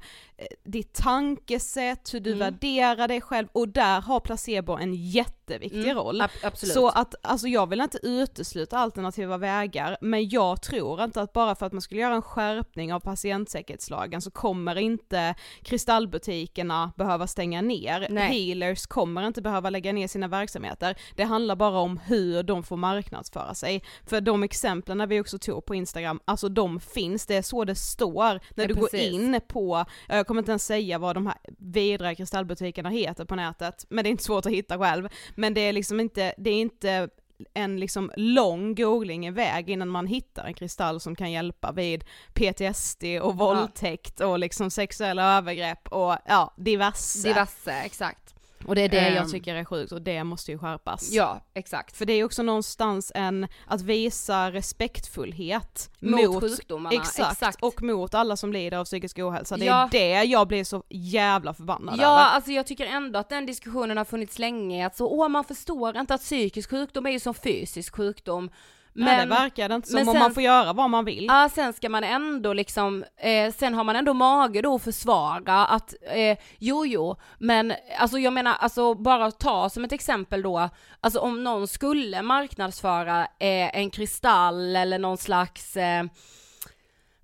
ditt 0.64 0.94
tankesätt, 0.94 2.14
hur 2.14 2.20
du 2.20 2.32
Mm. 2.32 2.38
värderar 2.38 3.08
dig 3.08 3.20
själv 3.20 3.48
och 3.52 3.68
där 3.68 4.00
har 4.00 4.20
placebo 4.20 4.72
en 4.76 4.94
jätteviktig 4.94 5.84
Mm, 5.84 5.96
roll. 5.96 6.20
ab-. 6.20 6.56
Så 6.56 6.88
att, 6.88 7.14
alltså 7.22 7.48
jag 7.48 7.68
vill 7.68 7.80
inte 7.80 7.98
utesluta 8.02 8.78
alternativa 8.78 9.38
vägar, 9.38 9.96
men 10.00 10.28
jag 10.28 10.62
tror 10.62 11.04
inte 11.04 11.20
att 11.20 11.32
bara 11.32 11.54
för 11.54 11.66
att 11.66 11.72
man 11.72 11.82
skulle 11.82 12.00
göra 12.00 12.14
en 12.14 12.22
skärpning 12.22 12.92
av 12.94 13.00
patientsäkerhetslagen 13.00 14.22
så 14.22 14.30
kommer 14.30 14.76
inte 14.78 15.34
kristallbutikerna 15.62 16.92
behöva 16.96 17.26
stänga 17.26 17.62
ner, 17.62 18.06
Nej. 18.10 18.32
healers 18.48 18.86
kommer 18.86 19.26
inte 19.26 19.42
behöva 19.42 19.70
lägga 19.70 19.92
ner 19.92 20.08
sina 20.08 20.28
verksamheter, 20.28 20.96
det 21.16 21.24
handlar 21.24 21.56
bara 21.56 21.78
om 21.78 21.98
hur 21.98 22.42
de 22.42 22.62
får 22.62 22.76
marknadsföra 22.76 23.54
sig. 23.54 23.82
För 24.06 24.20
de 24.20 24.42
exemplen 24.54 25.08
vi 25.08 25.20
också 25.20 25.38
tog 25.38 25.66
på 25.66 25.74
Instagram, 25.74 26.20
alltså 26.24 26.48
de 26.48 26.80
finns, 26.80 27.26
det 27.26 27.36
är 27.36 27.42
så 27.42 27.64
det 27.64 27.74
står 27.74 28.40
när 28.54 28.64
Ja, 28.64 28.66
du 28.68 28.74
precis. 28.74 28.90
går 28.90 29.00
in 29.00 29.40
på, 29.48 29.84
jag 30.08 30.26
kommer 30.26 30.40
inte 30.40 30.52
ens 30.52 30.66
säga 30.66 30.98
vad 30.98 31.16
de 31.16 31.26
här 31.26 31.36
vidriga 31.58 32.14
kristallbutikerna 32.14 32.88
heter 32.88 33.24
på 33.24 33.34
nätet, 33.36 33.86
men 33.88 34.04
det 34.04 34.08
är 34.08 34.10
inte 34.10 34.24
svårt 34.24 34.46
att 34.46 34.52
hitta 34.52 34.78
själv. 34.78 35.08
Men 35.34 35.54
det 35.54 35.60
är 35.60 35.72
liksom 35.72 36.00
inte, 36.00 36.34
det 36.38 36.50
är 36.50 36.60
inte 36.60 37.08
en 37.54 37.80
liksom 37.80 38.12
lång 38.16 38.74
googling 38.74 39.26
iväg 39.26 39.70
innan 39.70 39.88
man 39.88 40.06
hittar 40.06 40.44
en 40.44 40.54
kristall 40.54 41.00
som 41.00 41.16
kan 41.16 41.32
hjälpa 41.32 41.72
vid 41.72 42.04
PTSD 42.34 43.04
och 43.22 43.36
våldtäkt 43.36 44.20
och 44.20 44.38
liksom 44.38 44.70
sexuella 44.70 45.36
övergrepp 45.38 45.88
och 45.88 46.16
ja, 46.26 46.54
diverse. 46.56 47.28
Diverse, 47.28 47.72
exakt. 47.72 48.23
Och 48.66 48.74
det 48.74 48.82
är 48.82 48.88
det 48.88 48.98
Ehm. 48.98 49.14
jag 49.14 49.30
tycker 49.30 49.54
är 49.54 49.64
sjukt 49.64 49.92
och 49.92 50.02
det 50.02 50.24
måste 50.24 50.52
ju 50.52 50.58
skärpas. 50.58 51.12
Ja, 51.12 51.40
exakt. 51.54 51.96
För 51.96 52.04
det 52.06 52.12
är 52.12 52.24
också 52.24 52.42
någonstans 52.42 53.12
en, 53.14 53.48
att 53.66 53.80
visa 53.82 54.50
respektfullhet 54.52 55.90
Mot 56.00 56.40
sjukdomarna, 56.40 56.96
exakt, 56.96 57.32
exakt. 57.32 57.62
och 57.62 57.82
mot 57.82 58.14
alla 58.14 58.36
som 58.36 58.52
lider 58.52 58.76
av 58.78 58.84
psykisk 58.84 59.18
ohälsa. 59.18 59.56
Det 59.56 59.64
Ja. 59.64 59.84
är 59.84 59.90
det 59.90 60.24
jag 60.24 60.48
blir 60.48 60.64
så 60.64 60.82
jävla 60.88 61.54
förbannad 61.54 61.94
Ja, 61.98 62.12
över. 62.12 62.22
alltså 62.24 62.50
jag 62.52 62.66
tycker 62.66 62.86
ändå 62.86 63.18
att 63.18 63.28
den 63.28 63.46
diskussionen 63.46 63.96
har 63.96 64.04
funnits 64.04 64.38
länge, 64.38 64.86
att 64.86 64.96
så, 64.96 65.06
åh 65.08 65.28
man 65.28 65.44
förstår 65.44 65.96
inte 65.96 66.14
att 66.14 66.20
psykisk 66.20 66.70
sjukdom 66.70 67.06
är 67.06 67.10
ju 67.10 67.20
som 67.20 67.34
fysisk 67.34 67.96
sjukdom. 67.96 68.50
Men, 68.96 69.04
Nej, 69.04 69.26
det 69.26 69.26
verkar 69.34 69.68
det 69.68 69.74
inte 69.74 69.88
som 69.88 69.98
men 69.98 70.08
om 70.08 70.14
sen- 70.14 70.22
man 70.22 70.34
får 70.34 70.42
göra 70.42 70.72
vad 70.72 70.90
man 70.90 71.04
vill. 71.04 71.24
Ja, 71.28 71.50
sen 71.54 71.72
ska 71.72 71.88
man 71.88 72.04
ändå 72.04 72.52
liksom, 72.52 73.04
eh, 73.16 73.52
sen 73.52 73.74
har 73.74 73.84
man 73.84 73.96
ändå 73.96 74.14
mage 74.14 74.62
då 74.62 74.74
att 74.74 74.82
försvara 74.82 75.66
att, 75.66 75.94
eh, 76.14 76.38
jo 76.58 76.86
jo, 76.86 77.16
men 77.38 77.74
alltså 77.98 78.18
jag 78.18 78.32
menar, 78.32 78.54
alltså 78.58 78.94
bara 78.94 79.30
ta 79.30 79.68
som 79.70 79.84
ett 79.84 79.92
exempel 79.92 80.42
då, 80.42 80.68
alltså 81.00 81.18
om 81.20 81.44
någon 81.44 81.68
skulle 81.68 82.22
marknadsföra 82.22 83.20
eh, 83.22 83.76
en 83.78 83.90
kristall 83.90 84.76
eller 84.76 84.98
någon 84.98 85.18
slags 85.18 85.76
eh, 85.76 86.04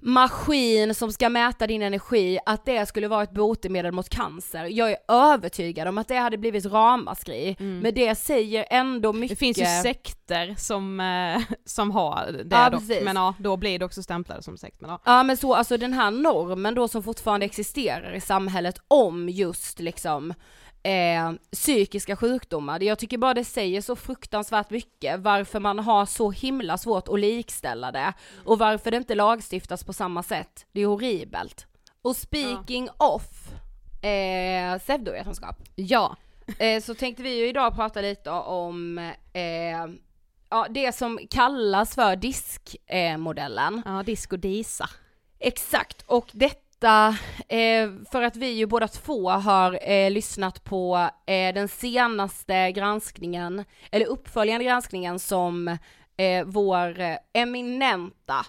maskin 0.01 0.95
som 0.95 1.13
ska 1.13 1.29
mäta 1.29 1.67
din 1.67 1.83
energi, 1.83 2.39
att 2.47 2.65
det 2.65 2.87
skulle 2.87 3.09
vara 3.09 3.23
ett 3.23 3.31
botemedel 3.35 3.93
mot 3.93 4.09
cancer. 4.09 4.65
Jag 4.65 4.91
är 4.91 4.97
övertygad 5.09 5.89
om 5.89 5.99
att 5.99 6.09
det 6.09 6.17
hade 6.17 6.39
blivit 6.39 6.67
ramaskri, 6.67 7.57
men 7.59 7.95
det 7.95 8.15
säger 8.15 8.67
ändå 8.71 9.13
mycket. 9.13 9.43
Mm. 9.43 9.53
Det 9.53 9.57
finns 9.57 9.59
ju 9.59 9.83
sekter 9.83 10.55
som, 10.59 11.01
eh, 11.01 11.43
som 11.65 11.91
har 11.91 12.27
det 12.45 12.57
Ja, 12.57 12.71
dock, 12.71 12.81
precis. 12.81 13.05
men 13.05 13.17
ja, 13.17 13.35
då 13.39 13.57
blir 13.57 13.79
det 13.79 13.85
också 13.85 14.03
stämplade 14.03 14.43
som 14.43 14.57
sekt. 14.57 14.81
Men 14.81 14.91
ja. 14.91 15.01
Ja 15.05 15.23
men 15.23 15.37
så, 15.37 15.55
alltså 15.55 15.77
den 15.77 15.93
här 15.93 16.11
normen 16.11 16.75
då 16.75 16.89
som 16.89 17.03
fortfarande 17.03 17.47
existerar 17.47 18.13
i 18.15 18.21
samhället 18.21 18.81
om 18.89 19.29
just 19.29 19.81
liksom 19.81 20.35
eh, 20.83 21.33
psykiska 21.53 22.17
sjukdomar. 22.17 22.83
Jag 22.83 22.99
tycker 22.99 23.19
bara 23.19 23.35
det 23.35 23.45
säger 23.45 23.81
så 23.81 23.97
fruktansvärt 23.97 24.71
mycket 24.71 25.21
varför 25.21 25.61
man 25.61 25.79
har 25.79 26.07
så 26.07 26.31
himla 26.31 26.79
svårt 26.79 27.09
att 27.09 27.21
likställa 27.21 27.93
det 27.93 28.13
och 28.45 28.59
varför 28.59 28.91
det 28.91 28.97
inte 28.97 29.15
lagstiftas 29.15 29.85
på 29.85 29.93
samma 29.93 30.23
sätt. 30.23 30.67
Det 30.73 30.81
är 30.81 30.87
horribelt. 30.87 31.67
Och 32.03 32.17
speaking 32.17 32.89
of 32.97 33.23
eh, 34.03 34.79
pseudovetenskap 34.79 35.57
ja. 35.75 36.17
eh, 36.59 36.83
så 36.83 36.95
tänkte 36.95 37.23
vi 37.23 37.39
ju 37.39 37.49
idag 37.49 37.75
prata 37.75 38.01
lite 38.01 38.31
om 38.31 38.99
eh, 39.33 39.87
ja, 40.51 40.67
det 40.71 40.93
som 40.93 41.19
kallas 41.31 41.95
för 41.95 42.17
diskmodellen. 42.17 43.83
Ja, 43.85 44.03
disco 44.03 44.37
disa. 44.37 44.89
Exakt, 45.39 46.03
och 46.07 46.31
detta 46.33 46.70
eh, 47.49 47.91
för 48.11 48.23
att 48.23 48.37
vi 48.37 48.51
ju 48.51 48.67
båda 48.67 48.89
två 48.89 49.31
har 49.31 49.91
eh, 49.91 50.11
lyssnat 50.11 50.65
på 50.65 51.11
eh, 51.27 51.55
den 51.55 51.69
senaste 51.69 52.73
granskningen, 52.73 53.65
eller 53.91 54.07
uppföljande 54.07 54.65
granskningen 54.65 55.19
som 55.19 55.69
eh, 56.17 56.45
vår 56.47 57.01
eh, 57.01 57.17
eminenta 57.33 58.47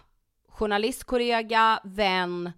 journalistkollega, 0.50 1.80
vän 1.84 2.52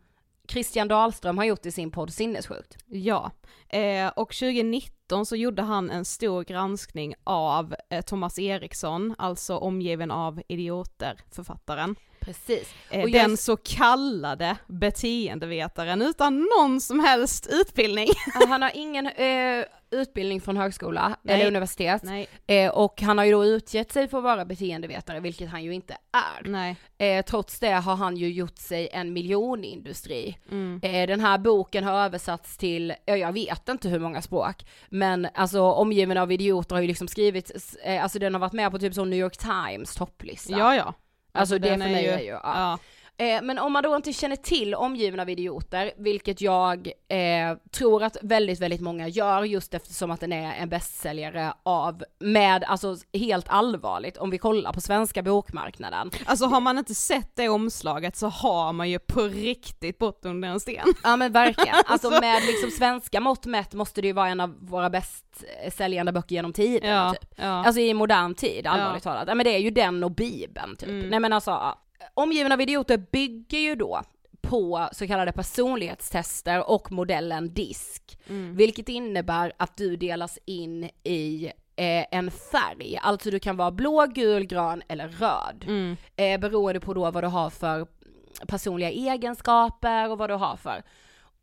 Christian 0.47 0.87
Dahlström 0.87 1.37
har 1.37 1.45
gjort 1.45 1.65
i 1.65 1.71
sin 1.71 1.91
podd 1.91 2.13
Sinnessjukt. 2.13 2.77
Ja, 2.85 3.31
eh, 3.69 4.07
och 4.07 4.33
2019 4.33 5.25
så 5.25 5.35
gjorde 5.35 5.61
han 5.61 5.89
en 5.89 6.05
stor 6.05 6.43
granskning 6.43 7.15
av 7.23 7.75
eh, 7.89 8.01
Thomas 8.01 8.39
Eriksson, 8.39 9.15
alltså 9.17 9.57
omgiven 9.57 10.11
av 10.11 10.41
idioter, 10.47 11.19
författaren. 11.31 11.95
Precis. 12.25 12.73
Eh, 12.89 13.03
Och 13.03 13.09
jag- 13.09 13.21
den 13.29 13.37
så 13.37 13.57
kallade 13.57 14.55
beteendevetaren 14.67 16.01
utan 16.01 16.47
någon 16.59 16.81
som 16.81 16.99
helst 16.99 17.47
utbildning. 17.51 18.07
Han 18.49 18.61
har 18.61 18.71
ingen 18.73 19.07
eh, 19.07 19.65
utbildning 19.91 20.41
från 20.41 20.57
högskola 20.57 21.17
Nej. 21.21 21.35
eller 21.35 21.47
universitet 21.47 22.01
eh, 22.47 22.69
och 22.71 23.01
han 23.01 23.17
har 23.17 23.25
ju 23.25 23.31
då 23.31 23.45
utgett 23.45 23.91
sig 23.91 24.07
för 24.07 24.17
att 24.17 24.23
vara 24.23 24.45
beteendevetare, 24.45 25.19
vilket 25.19 25.49
han 25.49 25.63
ju 25.63 25.73
inte 25.73 25.97
är. 26.11 26.47
Eh, 26.97 27.25
trots 27.25 27.59
det 27.59 27.71
har 27.71 27.95
han 27.95 28.17
ju 28.17 28.29
gjort 28.33 28.57
sig 28.57 28.89
en 28.93 29.13
miljonindustri. 29.13 30.37
Mm. 30.51 30.79
Eh, 30.83 31.07
den 31.07 31.19
här 31.19 31.37
boken 31.37 31.83
har 31.83 31.93
översatts 32.05 32.57
till, 32.57 32.93
ja, 33.05 33.17
jag 33.17 33.31
vet 33.33 33.69
inte 33.69 33.89
hur 33.89 33.99
många 33.99 34.21
språk, 34.21 34.65
men 34.89 35.27
alltså 35.33 35.61
omgiven 35.61 36.17
av 36.17 36.31
idioter 36.31 36.75
har 36.75 36.81
ju 36.81 36.87
liksom 36.87 37.07
skrivit, 37.07 37.75
eh, 37.83 38.03
alltså 38.03 38.19
den 38.19 38.33
har 38.33 38.39
varit 38.41 38.53
med 38.53 38.71
på 38.71 38.79
typ 38.79 38.93
som 38.93 39.09
New 39.09 39.19
York 39.19 39.37
Times 39.37 39.95
topplista. 39.95 40.57
Ja, 40.57 40.75
ja. 40.75 40.93
Alltså, 41.33 41.59
det 41.59 41.69
för 41.69 41.77
mig 41.77 42.05
är 42.05 42.19
ju, 42.19 42.25
ja. 42.27 42.79
Eh, 43.17 43.41
men 43.41 43.59
om 43.59 43.73
man 43.73 43.83
då 43.83 43.95
inte 43.95 44.13
känner 44.13 44.35
till 44.35 44.75
omgiven 44.75 45.19
av 45.19 45.29
idioter, 45.29 45.91
vilket 45.97 46.41
jag 46.41 46.87
eh, 47.07 47.57
tror 47.71 48.03
att 48.03 48.17
väldigt, 48.21 48.59
väldigt 48.61 48.81
många 48.81 49.07
gör 49.07 49.43
just 49.43 49.73
eftersom 49.73 50.11
att 50.11 50.19
den 50.19 50.33
är 50.33 50.53
en 50.55 50.69
bästsäljare 50.69 51.53
av, 51.63 52.03
med, 52.19 52.63
alltså 52.63 52.95
helt 53.13 53.45
allvarligt, 53.49 54.17
om 54.17 54.29
vi 54.29 54.37
kollar 54.37 54.73
på 54.73 54.81
svenska 54.81 55.21
bokmarknaden. 55.23 56.11
Alltså 56.25 56.45
har 56.45 56.61
man 56.61 56.77
inte 56.77 56.95
sett 56.95 57.35
det 57.35 57.49
omslaget 57.49 58.15
så 58.15 58.27
har 58.27 58.73
man 58.73 58.89
ju 58.89 58.99
på 58.99 59.21
riktigt 59.21 59.97
bott 59.97 60.25
under 60.25 60.49
en 60.49 60.59
sten. 60.59 60.93
Ja 61.03 61.15
men 61.15 61.31
verkligen, 61.31 61.75
alltså 61.85 62.09
med 62.09 62.41
liksom 62.43 62.69
svenska 62.71 63.19
mått 63.19 63.45
mätt 63.45 63.73
måste 63.73 64.01
det 64.01 64.07
ju 64.07 64.13
vara 64.13 64.27
en 64.29 64.39
av 64.39 64.55
våra 64.59 64.89
bäst 64.89 65.43
eh, 65.63 65.71
säljande 65.71 66.11
böcker 66.11 66.35
genom 66.35 66.53
tiden 66.53 66.89
Ja, 66.89 67.13
typ. 67.13 67.29
ja. 67.35 67.45
Alltså 67.65 67.81
i 67.81 67.93
modern 67.93 68.35
tid, 68.35 68.67
allvarligt 68.67 69.05
Ja. 69.05 69.11
talat. 69.11 69.27
Ja 69.27 69.35
men 69.35 69.43
det 69.43 69.55
är 69.55 69.59
ju 69.59 69.69
den 69.69 70.03
och 70.03 70.11
bibeln 70.11 70.75
typ. 70.75 70.89
Mm. 70.89 71.09
Nej 71.09 71.19
men 71.19 71.33
alltså. 71.33 71.77
Omgiven 72.13 72.51
av 72.51 72.61
idioter 72.61 72.97
bygger 73.11 73.59
ju 73.59 73.75
då 73.75 74.01
på 74.41 74.89
så 74.91 75.07
kallade 75.07 75.31
personlighetstester 75.31 76.69
och 76.69 76.91
modellen 76.91 77.53
DISK, 77.53 78.17
Mm. 78.29 78.55
vilket 78.55 78.89
innebär 78.89 79.53
att 79.57 79.77
du 79.77 79.95
delas 79.95 80.39
in 80.45 80.83
i 81.03 81.51
eh, 81.75 82.05
en 82.11 82.31
färg, 82.31 82.99
alltså 83.01 83.29
du 83.31 83.39
kan 83.39 83.57
vara 83.57 83.71
blå, 83.71 84.05
gul, 84.05 84.43
grön 84.45 84.83
eller 84.87 85.07
röd, 85.07 85.63
Mm. 85.67 85.97
eh, 86.15 86.39
beroende 86.39 86.79
på 86.79 86.93
då 86.93 87.11
vad 87.11 87.23
du 87.23 87.27
har 87.27 87.49
för 87.49 87.87
personliga 88.47 88.91
egenskaper 88.91 90.09
och 90.11 90.17
vad 90.17 90.29
du 90.29 90.33
har 90.33 90.55
för 90.57 90.83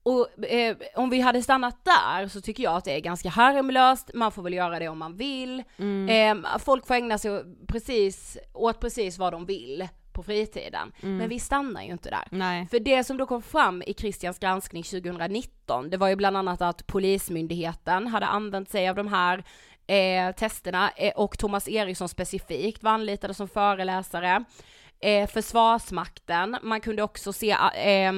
och 0.02 0.44
eh, 0.44 0.76
om 0.94 1.10
vi 1.10 1.20
hade 1.20 1.42
stannat 1.42 1.84
där 1.84 2.28
så 2.28 2.40
tycker 2.40 2.62
jag 2.62 2.76
att 2.76 2.84
det 2.84 2.92
är 2.96 3.00
ganska 3.00 3.28
harmlöst, 3.28 4.10
man 4.14 4.32
får 4.32 4.42
väl 4.42 4.54
göra 4.54 4.78
det 4.78 4.88
om 4.88 4.98
man 4.98 5.16
vill. 5.16 5.62
Mm. 5.76 6.44
Eh, 6.44 6.58
folk 6.58 6.86
får 6.86 6.94
ägna 6.94 7.18
sig 7.18 7.44
precis, 7.68 8.38
åt 8.54 8.80
precis 8.80 9.18
vad 9.18 9.32
de 9.32 9.46
vill 9.46 9.88
på 10.20 10.24
fritiden. 10.24 10.92
Men 11.18 11.28
vi 11.28 11.40
stannar 11.40 11.82
ju 11.82 11.92
inte 11.92 12.10
där. 12.10 12.28
Nej. 12.30 12.66
För 12.70 12.80
det 12.80 13.04
som 13.04 13.16
då 13.16 13.26
kom 13.26 13.42
fram 13.42 13.82
i 13.86 13.94
Christians 13.94 14.38
granskning 14.38 14.82
2019, 14.82 15.90
det 15.90 15.96
var 15.96 16.08
ju 16.08 16.16
bland 16.16 16.36
annat 16.36 16.62
att 16.62 16.86
Polismyndigheten 16.86 18.06
hade 18.06 18.26
använt 18.26 18.70
sig 18.70 18.88
av 18.88 18.96
de 18.96 19.08
här 19.08 19.44
eh, 19.86 20.34
testerna 20.34 20.90
eh, 20.96 21.12
och 21.16 21.38
Thomas 21.38 21.68
Eriksson 21.68 22.08
specifikt 22.08 22.82
var 22.82 22.90
anlitade 22.90 23.34
som 23.34 23.48
föreläsare. 23.48 24.44
Eh, 25.00 25.28
Försvarsmakten, 25.28 26.56
man 26.62 26.80
kunde 26.80 27.02
också 27.02 27.32
se 27.32 27.50
eh, 27.74 28.12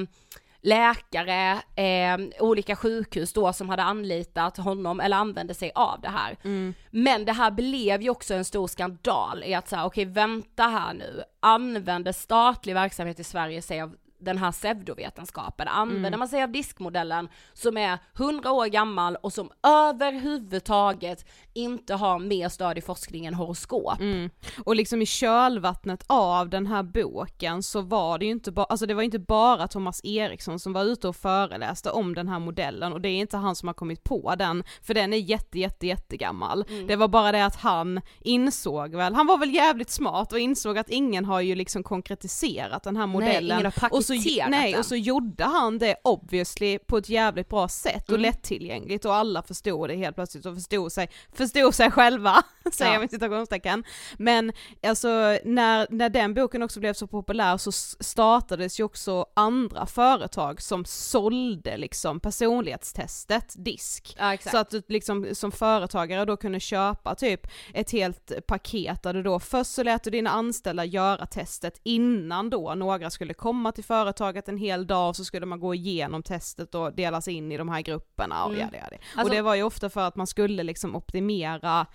läkare, 0.63 1.51
eh, 1.75 2.17
olika 2.39 2.75
sjukhus 2.75 3.33
då 3.33 3.53
som 3.53 3.69
hade 3.69 3.83
anlitat 3.83 4.57
honom 4.57 4.99
eller 4.99 5.17
använde 5.17 5.53
sig 5.53 5.71
av 5.75 6.01
det 6.01 6.09
här. 6.09 6.37
Mm. 6.43 6.73
Men 6.91 7.25
det 7.25 7.31
här 7.31 7.51
blev 7.51 8.01
ju 8.01 8.09
också 8.09 8.33
en 8.33 8.45
stor 8.45 8.67
skandal 8.67 9.43
i 9.43 9.53
att 9.53 9.67
säga 9.67 9.85
okej 9.85 10.03
okay, 10.03 10.13
vänta 10.13 10.63
här 10.63 10.93
nu, 10.93 11.23
använder 11.39 12.11
statlig 12.11 12.73
verksamhet 12.73 13.19
i 13.19 13.23
Sverige 13.23 13.61
sig 13.61 13.81
av 13.81 13.95
den 14.23 14.37
här 14.37 14.51
pseudovetenskapen, 14.51 15.67
använder 15.67 16.07
mm. 16.07 16.19
man 16.19 16.27
sig 16.27 16.43
av 16.43 16.51
diskmodellen 16.51 17.29
som 17.53 17.77
är 17.77 17.99
100 18.17 18.51
år 18.51 18.65
gammal 18.65 19.15
och 19.15 19.33
som 19.33 19.49
överhuvudtaget 19.63 21.25
inte 21.53 21.93
har 21.93 22.19
mer 22.19 22.49
stöd 22.49 22.77
i 22.77 22.81
forskningen 22.81 23.33
än 23.33 23.37
horoskop. 23.37 23.99
Mm. 23.99 24.29
Och 24.65 24.75
liksom 24.75 25.01
i 25.01 25.05
kölvattnet 25.05 26.03
av 26.07 26.49
den 26.49 26.67
här 26.67 26.83
boken 26.83 27.63
så 27.63 27.81
var 27.81 28.19
det 28.19 28.25
ju 28.25 28.31
inte 28.31 28.51
bara, 28.51 28.65
alltså 28.65 28.85
det 28.85 28.93
var 28.93 29.03
inte 29.03 29.19
bara 29.19 29.67
Thomas 29.67 30.01
Eriksson 30.03 30.59
som 30.59 30.73
var 30.73 30.83
ute 30.83 31.07
och 31.07 31.15
föreläste 31.15 31.91
om 31.91 32.15
den 32.15 32.27
här 32.27 32.39
modellen 32.39 32.93
och 32.93 33.01
det 33.01 33.09
är 33.09 33.17
inte 33.17 33.37
han 33.37 33.55
som 33.55 33.67
har 33.67 33.73
kommit 33.73 34.03
på 34.03 34.35
den, 34.37 34.63
för 34.81 34.93
den 34.93 35.13
är 35.13 35.17
jätte 35.17 35.59
jätte 35.59 35.87
jättegammal. 35.87 36.65
Mm. 36.69 36.87
Det 36.87 36.95
var 36.95 37.07
bara 37.07 37.31
det 37.31 37.45
att 37.45 37.55
han 37.55 38.01
insåg 38.21 38.95
väl, 38.95 39.13
han 39.13 39.27
var 39.27 39.37
väl 39.37 39.53
jävligt 39.53 39.89
smart 39.89 40.31
och 40.31 40.39
insåg 40.39 40.77
att 40.77 40.89
ingen 40.89 41.25
har 41.25 41.41
ju 41.41 41.55
liksom 41.55 41.83
konkretiserat 41.83 42.83
den 42.83 42.97
här 42.97 43.07
modellen. 43.07 43.63
Nej, 43.63 43.89
och 43.91 44.05
så, 44.05 44.12
nej, 44.49 44.71
den. 44.71 44.79
och 44.79 44.85
så 44.85 44.95
gjorde 44.95 45.43
han 45.43 45.79
det 45.79 45.95
obviously 46.03 46.79
på 46.79 46.97
ett 46.97 47.09
jävligt 47.09 47.49
bra 47.49 47.67
sätt 47.67 48.03
och 48.03 48.09
mm. 48.09 48.21
lättillgängligt 48.21 49.05
och 49.05 49.15
alla 49.15 49.43
förstod 49.43 49.89
det 49.89 49.95
helt 49.95 50.15
plötsligt 50.15 50.45
och 50.45 50.55
förstod 50.55 50.91
sig, 50.91 51.09
förstod 51.33 51.75
sig 51.75 51.91
själva, 51.91 52.43
säger 52.71 52.91
jag 52.91 52.99
med 52.99 53.11
citationstecken. 53.11 53.83
Men 54.17 54.51
alltså 54.83 55.07
när, 55.45 55.87
när 55.89 56.09
den 56.09 56.33
boken 56.33 56.63
också 56.63 56.79
blev 56.79 56.93
så 56.93 57.07
populär 57.07 57.57
så 57.57 57.71
startades 57.71 58.79
ju 58.79 58.83
också 58.83 59.25
andra 59.33 59.85
företag 59.85 60.61
som 60.61 60.85
sålde 60.85 61.77
liksom 61.77 62.19
personlighetstestet 62.19 63.53
disk. 63.57 64.15
Ja, 64.19 64.37
så 64.51 64.57
att 64.57 64.69
du 64.69 64.81
liksom 64.87 65.27
som 65.33 65.51
företagare 65.51 66.25
då 66.25 66.37
kunde 66.37 66.59
köpa 66.59 67.15
typ 67.15 67.47
ett 67.73 67.91
helt 67.91 68.47
paket 68.47 69.03
där 69.03 69.13
du 69.13 69.23
då 69.23 69.39
först 69.39 69.71
så 69.71 69.83
lät 69.83 70.03
du 70.03 70.09
dina 70.09 70.29
anställda 70.29 70.85
göra 70.85 71.25
testet 71.25 71.81
innan 71.83 72.49
då 72.49 72.75
några 72.75 73.09
skulle 73.09 73.33
komma 73.33 73.71
till 73.71 73.83
företaget 73.83 74.02
en 74.47 74.57
hel 74.57 74.87
dag 74.87 75.09
och 75.09 75.15
så 75.15 75.25
skulle 75.25 75.45
man 75.45 75.59
gå 75.59 75.75
igenom 75.75 76.23
testet 76.23 76.75
och 76.75 76.93
delas 76.93 77.27
in 77.27 77.51
i 77.51 77.57
de 77.57 77.69
här 77.69 77.81
grupperna 77.81 78.45
och 78.45 78.53
mm. 78.53 78.59
jada, 78.61 78.77
jada. 78.77 78.97
Alltså, 79.15 79.23
och 79.23 79.29
det 79.29 79.41
var 79.41 79.55
ju 79.55 79.63
ofta 79.63 79.89
för 79.89 80.01
att 80.01 80.15
man 80.15 80.27
skulle 80.27 80.63
liksom 80.63 80.95
optimera 80.95 81.85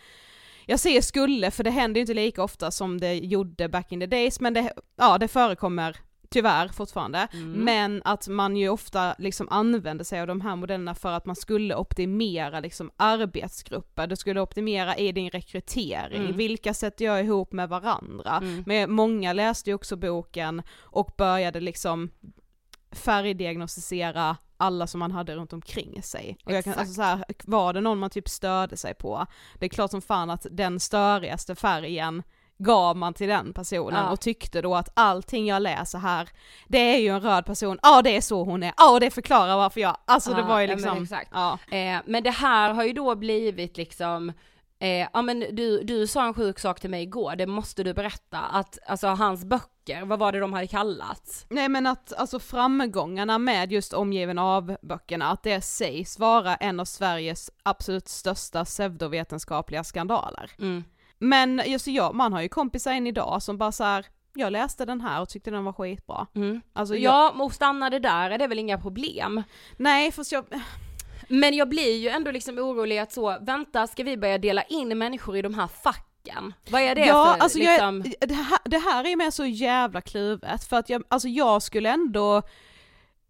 jag 0.71 0.81
säger 0.81 1.03
skulle 1.03 1.51
för 1.51 1.65
det 1.65 1.71
händer 1.71 1.99
ju 1.99 2.01
inte 2.01 2.15
lika 2.15 2.43
ofta 2.43 2.71
som 2.71 3.01
det 3.01 3.15
gjorde 3.15 3.69
back 3.69 3.93
in 3.93 4.01
the 4.01 4.07
days 4.07 4.41
men 4.41 4.55
det, 4.55 4.73
ja 4.97 5.19
det 5.19 5.29
förekommer 5.29 5.97
tyvärr 6.29 6.69
fortfarande, 6.69 7.29
mm. 7.33 7.53
men 7.53 8.03
att 8.05 8.29
man 8.29 8.57
ju 8.57 8.69
ofta 8.69 9.15
liksom 9.19 9.49
använde 9.51 10.05
sig 10.05 10.21
av 10.21 10.27
de 10.27 10.41
här 10.41 10.57
modellerna 10.57 10.95
för 10.95 11.13
att 11.13 11.27
man 11.27 11.37
skulle 11.37 11.75
optimera 11.75 12.61
liksom 12.61 12.91
arbetsgrupper, 12.97 14.07
du 14.07 14.17
skulle 14.17 14.41
optimera 14.41 14.97
i 14.97 15.13
din 15.13 15.31
rekrytering, 15.31 16.25
mm. 16.25 16.37
vilka 16.37 16.75
sätter 16.75 17.05
jag 17.05 17.25
ihop 17.25 17.53
med 17.53 17.69
varandra? 17.69 18.37
Mm. 18.37 18.65
Men 18.67 18.93
många 18.93 19.33
läste 19.33 19.71
ju 19.71 19.75
också 19.75 19.97
boken 19.97 20.63
och 20.81 21.15
började 21.17 21.61
liksom 21.61 22.11
färgdiagnostisera 22.93 24.37
alla 24.57 24.87
som 24.87 24.99
man 24.99 25.13
hade 25.13 25.35
runt 25.35 25.53
omkring 25.53 26.03
sig. 26.03 26.39
Och 26.45 26.53
jag 26.53 26.65
kan, 26.65 26.75
alltså 26.75 26.95
så 26.95 27.03
här, 27.03 27.25
var 27.45 27.73
det 27.73 27.81
någon 27.81 27.99
man 27.99 28.11
typ 28.11 28.29
störde 28.29 28.77
sig 28.77 28.95
på, 28.95 29.27
det 29.59 29.67
är 29.67 29.71
klart 29.71 29.91
som 29.91 30.03
fan 30.03 30.31
att 30.31 30.47
den 30.51 30.81
störigaste 30.81 31.55
färgen 31.55 32.23
gav 32.59 32.97
man 32.97 33.15
till 33.15 33.29
den 33.29 33.53
personen 33.53 34.05
ja. 34.05 34.11
och 34.11 34.21
tyckte 34.21 34.63
då 34.63 34.75
att 34.75 34.89
allting 34.95 35.47
jag 35.47 35.63
läser 35.63 35.99
här, 35.99 36.29
det 36.67 36.79
är 36.79 36.99
ju 36.99 37.09
en 37.09 37.21
röd 37.21 37.47
person, 37.47 37.79
ja 37.83 38.03
det 38.03 38.17
är 38.17 38.21
så 38.21 38.45
hon 38.45 38.63
är, 38.63 38.73
ja 38.77 38.99
det 39.01 39.11
förklarar 39.11 39.57
varför 39.57 39.81
jag, 39.81 39.97
alltså 40.05 40.31
ja, 40.31 40.37
det 40.37 40.43
var 40.43 40.61
ju 40.61 40.67
liksom, 40.67 40.95
men 40.95 41.03
exakt. 41.03 41.31
Ja. 41.33 41.59
Eh, 41.71 42.01
men 42.07 42.23
det 42.23 42.31
här 42.31 42.73
har 42.75 42.85
ju 42.85 42.93
då 42.93 43.15
blivit 43.15 43.77
liksom 43.77 44.33
Eh, 44.81 45.09
ja 45.13 45.23
men 45.23 45.45
du, 45.53 45.83
du 45.83 46.07
sa 46.07 46.27
en 46.27 46.35
sjuk 46.35 46.59
sak 46.59 46.81
till 46.81 46.91
mig 46.91 47.03
igår, 47.03 47.37
det 47.37 47.47
måste 47.47 47.83
du 47.83 47.95
berätta, 47.95 48.39
att 48.39 48.79
alltså 48.87 49.07
hans 49.07 49.45
böcker, 49.45 50.05
vad 50.05 50.19
var 50.19 50.33
det 50.33 50.41
de 50.41 50.53
hade 50.53 50.67
kallats? 50.67 51.47
Nej 51.49 51.69
men 51.69 51.87
att 51.87 52.13
alltså 52.13 52.39
framgångarna 52.39 53.39
med 53.39 53.73
just 53.73 53.93
omgiven 53.93 54.39
av 54.39 54.77
böckerna, 54.83 55.31
att 55.31 55.43
det 55.43 55.61
sägs 55.61 56.19
vara 56.19 56.57
en 56.57 56.81
av 56.81 56.85
Sveriges 56.85 57.51
absolut 57.63 58.09
största 58.09 58.65
pseudovetenskapliga 58.65 59.85
skandaler. 59.85 60.51
Mm. 60.59 60.85
Men 61.19 61.63
just 61.67 61.87
jag, 61.87 62.15
man 62.15 62.33
har 62.33 62.43
ju 62.43 62.49
kompisar 62.49 62.93
än 62.93 63.07
idag 63.07 63.43
som 63.43 63.59
bara 63.59 63.73
så 63.73 63.85
här, 63.85 64.07
jag 64.35 64.53
läste 64.53 64.85
den 64.85 65.01
här 65.01 65.21
och 65.21 65.29
tyckte 65.29 65.51
den 65.51 65.65
var 65.65 65.73
skitbra. 65.73 66.27
Mm. 66.35 66.61
Alltså 66.73 66.95
jag... 66.95 67.13
Ja, 67.13 67.35
och 67.45 67.53
stanna 67.53 67.91
det 67.91 67.99
där 67.99 68.31
är 68.31 68.39
det 68.39 68.47
väl 68.47 68.59
inga 68.59 68.79
problem? 68.79 69.43
Nej, 69.77 70.13
fast 70.13 70.33
jag... 70.33 70.45
Men 71.29 71.55
jag 71.55 71.69
blir 71.69 71.97
ju 71.97 72.09
ändå 72.09 72.31
liksom 72.31 72.59
orolig 72.59 72.99
att 72.99 73.13
så, 73.13 73.39
vänta, 73.41 73.87
ska 73.87 74.05
vi 74.05 74.17
börja 74.17 74.39
dela 74.39 74.63
in 74.63 74.99
människor 74.99 75.37
i 75.37 75.43
de 75.43 75.55
här 75.55 75.67
facken? 75.67 76.53
Vad 76.71 76.83
är 76.83 76.95
det 76.95 77.07
ja, 77.07 77.35
för 77.35 77.43
alltså 77.43 77.59
liksom... 77.59 78.05
jag, 78.21 78.29
det, 78.29 78.35
här, 78.35 78.59
det 78.65 78.79
här 78.79 79.05
är 79.05 79.17
med 79.17 79.35
så 79.35 79.45
jävla 79.45 80.01
kluvet, 80.01 80.65
för 80.65 80.77
att 80.77 80.89
jag, 80.89 81.05
alltså 81.09 81.29
jag 81.29 81.63
skulle 81.63 81.91
ändå 81.91 82.43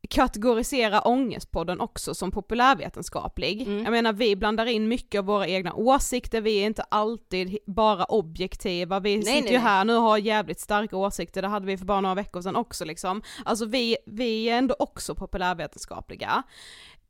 kategorisera 0.09 1.01
Ångestpodden 1.01 1.81
också 1.81 2.15
som 2.15 2.31
populärvetenskaplig. 2.31 3.63
Mm. 3.63 3.85
Jag 3.85 3.91
menar 3.91 4.13
vi 4.13 4.37
blandar 4.37 4.67
in 4.67 4.89
mycket 4.89 5.19
av 5.19 5.25
våra 5.25 5.47
egna 5.47 5.75
åsikter, 5.75 6.41
vi 6.41 6.59
är 6.59 6.67
inte 6.67 6.83
alltid 6.83 7.59
bara 7.67 8.05
objektiva, 8.05 9.01
vi 9.01 9.17
nej, 9.17 9.25
sitter 9.25 9.43
nej, 9.43 9.53
ju 9.53 9.59
här 9.59 9.85
nu 9.85 9.97
och 9.97 10.03
har 10.03 10.19
jävligt 10.19 10.61
starka 10.61 10.97
åsikter, 10.97 11.43
det 11.43 11.49
hade 11.49 11.67
vi 11.67 11.79
för 11.79 11.85
bara 11.85 12.01
några 12.01 12.15
veckor 12.15 12.43
sedan 12.43 12.57
också 12.57 12.85
liksom. 12.85 13.23
Alltså 13.45 13.67
vi, 13.67 13.97
vi 14.07 14.45
är 14.45 14.59
ändå 14.59 14.77
också 14.79 15.15
populärvetenskapliga. 15.15 16.43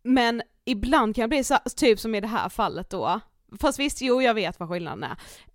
Men 0.03 0.43
ibland 0.65 1.15
kan 1.15 1.23
jag 1.23 1.31
bli 1.31 1.45
så, 1.45 1.59
typ 1.77 2.01
som 2.01 2.15
i 2.15 2.21
det 2.21 2.27
här 2.27 2.49
fallet 2.49 2.91
då, 2.91 3.21
fast 3.61 3.79
visst 3.79 4.01
jo 4.01 4.23
jag 4.23 4.35
vet 4.35 4.61
vad 4.61 4.69
skillnaden 4.69 5.05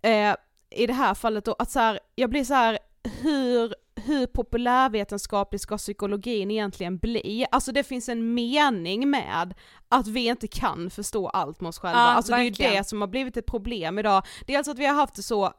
är. 0.02 0.30
Eh, 0.30 0.36
I 0.70 0.86
det 0.86 0.92
här 0.92 1.14
fallet 1.14 1.44
då, 1.44 1.56
att 1.58 1.70
så 1.70 1.78
här, 1.78 2.00
jag 2.14 2.30
blir 2.30 2.44
så 2.44 2.54
här, 2.54 2.78
hur 3.22 3.74
hur 3.96 4.26
populärvetenskaplig 4.26 5.60
ska 5.60 5.76
psykologin 5.76 6.50
egentligen 6.50 6.98
bli? 6.98 7.46
Alltså 7.50 7.72
det 7.72 7.84
finns 7.84 8.08
en 8.08 8.34
mening 8.34 9.10
med 9.10 9.54
att 9.88 10.06
vi 10.06 10.26
inte 10.26 10.46
kan 10.46 10.90
förstå 10.90 11.28
allt 11.28 11.60
med 11.60 11.68
oss 11.68 11.78
själva, 11.78 11.98
ja, 11.98 12.06
alltså 12.06 12.32
verkligen. 12.32 12.54
det 12.54 12.64
är 12.64 12.70
ju 12.70 12.78
det 12.78 12.84
som 12.84 13.00
har 13.00 13.08
blivit 13.08 13.36
ett 13.36 13.46
problem 13.46 13.98
idag. 13.98 14.22
Dels 14.46 14.68
att 14.68 14.78
vi 14.78 14.86
har 14.86 14.94
haft 14.94 15.14
det 15.14 15.22
så 15.22 15.52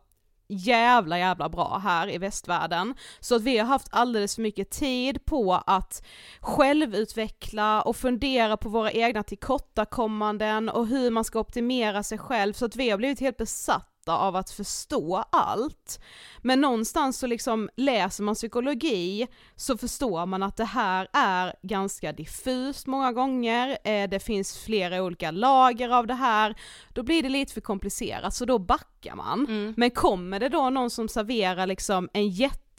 jävla 0.48 1.20
jävla 1.20 1.50
bra 1.50 1.82
här 1.84 2.14
i 2.14 2.18
västvärlden. 2.18 2.96
Så 3.20 3.36
att 3.36 3.42
vi 3.42 3.58
har 3.58 3.66
haft 3.66 3.88
alldeles 3.92 4.36
för 4.36 4.42
mycket 4.42 4.72
tid 4.72 5.26
på 5.26 5.54
att 5.54 6.06
självutveckla 6.40 7.82
och 7.82 7.96
fundera 7.96 8.58
på 8.58 8.70
våra 8.70 8.92
egna 8.92 9.24
tillkortakommanden 9.24 10.70
och 10.70 10.88
hur 10.88 11.12
man 11.12 11.24
ska 11.24 11.40
optimera 11.40 12.04
sig 12.04 12.18
själv 12.18 12.54
så 12.54 12.66
att 12.66 12.76
vi 12.76 12.90
har 12.90 12.98
blivit 12.98 13.20
helt 13.20 13.38
besatta 13.38 13.95
av 14.14 14.36
att 14.36 14.50
förstå 14.50 15.24
allt. 15.32 16.00
Men 16.42 16.62
någonstans 16.62 17.20
så 17.20 17.28
liksom 17.28 17.70
läser 17.76 18.24
man 18.24 18.36
psykologi 18.36 19.28
så 19.56 19.78
förstår 19.78 20.26
man 20.26 20.44
att 20.44 20.58
det 20.58 20.66
här 20.66 21.08
är 21.14 21.54
ganska 21.62 22.12
diffust 22.12 22.88
många 22.88 23.12
gånger, 23.12 23.78
eh, 23.84 24.10
det 24.10 24.20
finns 24.20 24.58
flera 24.58 25.04
olika 25.04 25.32
lager 25.32 25.90
av 25.90 26.08
det 26.08 26.14
här, 26.14 26.56
då 26.94 27.04
blir 27.04 27.24
det 27.24 27.30
lite 27.30 27.54
för 27.54 27.62
komplicerat 27.62 28.34
så 28.34 28.46
då 28.46 28.60
backar 28.60 29.16
man. 29.16 29.46
Mm. 29.46 29.74
Men 29.78 29.92
kommer 29.92 30.40
det 30.40 30.50
då 30.50 30.70
någon 30.70 30.90
som 30.90 31.08
serverar 31.08 31.68
liksom 31.68 32.10
en 32.14 32.30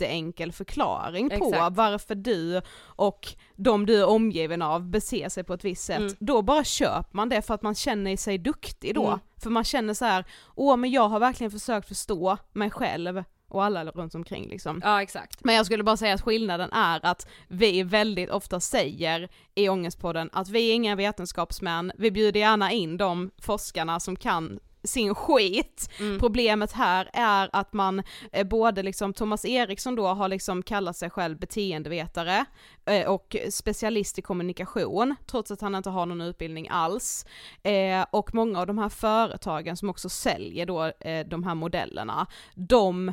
jätteenkel 0.00 0.52
förklaring 0.52 1.30
på 1.30 1.34
Exakt. 1.34 1.76
varför 1.76 2.14
du 2.14 2.62
och 2.86 3.28
de 3.56 3.86
du 3.86 4.00
är 4.00 4.06
omgiven 4.06 4.62
av 4.62 4.90
beter 4.90 5.28
sig 5.28 5.44
på 5.44 5.54
ett 5.54 5.64
visst 5.64 5.84
sätt, 5.84 5.98
mm. 5.98 6.14
då 6.18 6.42
bara 6.42 6.64
köper 6.64 7.16
man 7.16 7.28
det 7.28 7.42
för 7.42 7.54
att 7.54 7.62
man 7.62 7.74
känner 7.74 8.16
sig 8.16 8.38
duktig 8.38 8.94
då. 8.94 9.06
Mm. 9.06 9.18
För 9.42 9.50
man 9.50 9.64
känner 9.64 9.94
så 9.94 10.04
här, 10.04 10.24
åh 10.54 10.76
men 10.76 10.90
jag 10.90 11.08
har 11.08 11.20
verkligen 11.20 11.50
försökt 11.50 11.88
förstå 11.88 12.36
mig 12.52 12.70
själv 12.70 13.24
och 13.48 13.64
alla 13.64 13.84
runt 13.84 14.14
omkring 14.14 14.48
liksom. 14.48 14.80
Ja 14.84 15.02
exakt. 15.02 15.44
Men 15.44 15.54
jag 15.54 15.66
skulle 15.66 15.84
bara 15.84 15.96
säga 15.96 16.14
att 16.14 16.22
skillnaden 16.22 16.72
är 16.72 17.00
att 17.06 17.28
vi 17.48 17.82
väldigt 17.82 18.30
ofta 18.30 18.60
säger 18.60 19.28
i 19.54 19.68
Ångestpodden 19.68 20.30
att 20.32 20.48
vi 20.48 20.70
är 20.70 20.74
inga 20.74 20.96
vetenskapsmän, 20.96 21.92
vi 21.96 22.10
bjuder 22.10 22.40
gärna 22.40 22.72
in 22.72 22.96
de 22.96 23.30
forskarna 23.38 24.00
som 24.00 24.16
kan 24.16 24.60
sin 24.86 25.14
skit. 25.14 25.90
Mm. 26.00 26.18
Problemet 26.18 26.72
här 26.72 27.10
är 27.12 27.50
att 27.52 27.72
man, 27.72 28.02
eh, 28.32 28.46
både 28.46 28.82
liksom 28.82 29.12
Thomas 29.12 29.44
Eriksson 29.44 29.94
då 29.94 30.06
har 30.06 30.28
liksom 30.28 30.62
kallat 30.62 30.96
sig 30.96 31.10
själv 31.10 31.38
beteendevetare 31.38 32.44
eh, 32.84 33.08
och 33.08 33.36
specialist 33.50 34.18
i 34.18 34.22
kommunikation, 34.22 35.14
trots 35.26 35.50
att 35.50 35.60
han 35.60 35.74
inte 35.74 35.90
har 35.90 36.06
någon 36.06 36.20
utbildning 36.20 36.68
alls. 36.70 37.26
Eh, 37.62 38.06
och 38.10 38.34
många 38.34 38.60
av 38.60 38.66
de 38.66 38.78
här 38.78 38.88
företagen 38.88 39.76
som 39.76 39.90
också 39.90 40.08
säljer 40.08 40.66
då 40.66 40.84
eh, 40.84 41.26
de 41.26 41.44
här 41.44 41.54
modellerna, 41.54 42.26
de 42.54 43.12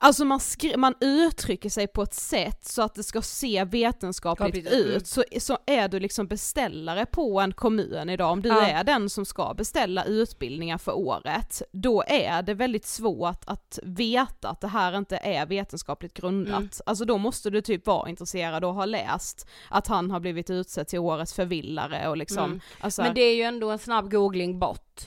Alltså 0.00 0.24
man, 0.24 0.38
skri- 0.40 0.76
man 0.76 0.94
uttrycker 1.00 1.70
sig 1.70 1.86
på 1.86 2.02
ett 2.02 2.14
sätt 2.14 2.64
så 2.66 2.82
att 2.82 2.94
det 2.94 3.02
ska 3.02 3.22
se 3.22 3.64
vetenskapligt 3.64 4.66
Skapligt, 4.66 4.72
mm. 4.72 4.96
ut, 4.96 5.06
så, 5.06 5.24
så 5.38 5.58
är 5.66 5.88
du 5.88 6.00
liksom 6.00 6.26
beställare 6.26 7.06
på 7.06 7.40
en 7.40 7.52
kommun 7.52 8.10
idag, 8.10 8.32
om 8.32 8.42
du 8.42 8.48
Ja. 8.48 8.66
är 8.66 8.84
den 8.84 9.10
som 9.10 9.24
ska 9.24 9.54
beställa 9.54 10.04
utbildningar 10.04 10.78
för 10.78 10.92
året, 10.98 11.62
då 11.72 12.04
är 12.06 12.42
det 12.42 12.54
väldigt 12.54 12.86
svårt 12.86 13.42
att 13.46 13.78
veta 13.82 14.48
att 14.48 14.60
det 14.60 14.68
här 14.68 14.98
inte 14.98 15.16
är 15.16 15.46
vetenskapligt 15.46 16.14
grundat. 16.14 16.56
Mm. 16.58 16.68
Alltså 16.86 17.04
då 17.04 17.18
måste 17.18 17.50
du 17.50 17.60
typ 17.60 17.86
vara 17.86 18.08
intresserad 18.08 18.64
och 18.64 18.74
ha 18.74 18.84
läst 18.84 19.46
att 19.68 19.86
han 19.86 20.10
har 20.10 20.20
blivit 20.20 20.50
utsedd 20.50 20.88
till 20.88 20.98
årets 20.98 21.32
förvillare 21.34 22.08
och 22.08 22.16
liksom, 22.16 22.44
Mm. 22.44 22.60
alltså, 22.80 23.02
Men 23.02 23.14
det 23.14 23.20
är 23.20 23.36
ju 23.36 23.42
ändå 23.42 23.70
en 23.70 23.78
snabb 23.78 24.10
googling 24.10 24.58
bort. 24.58 25.00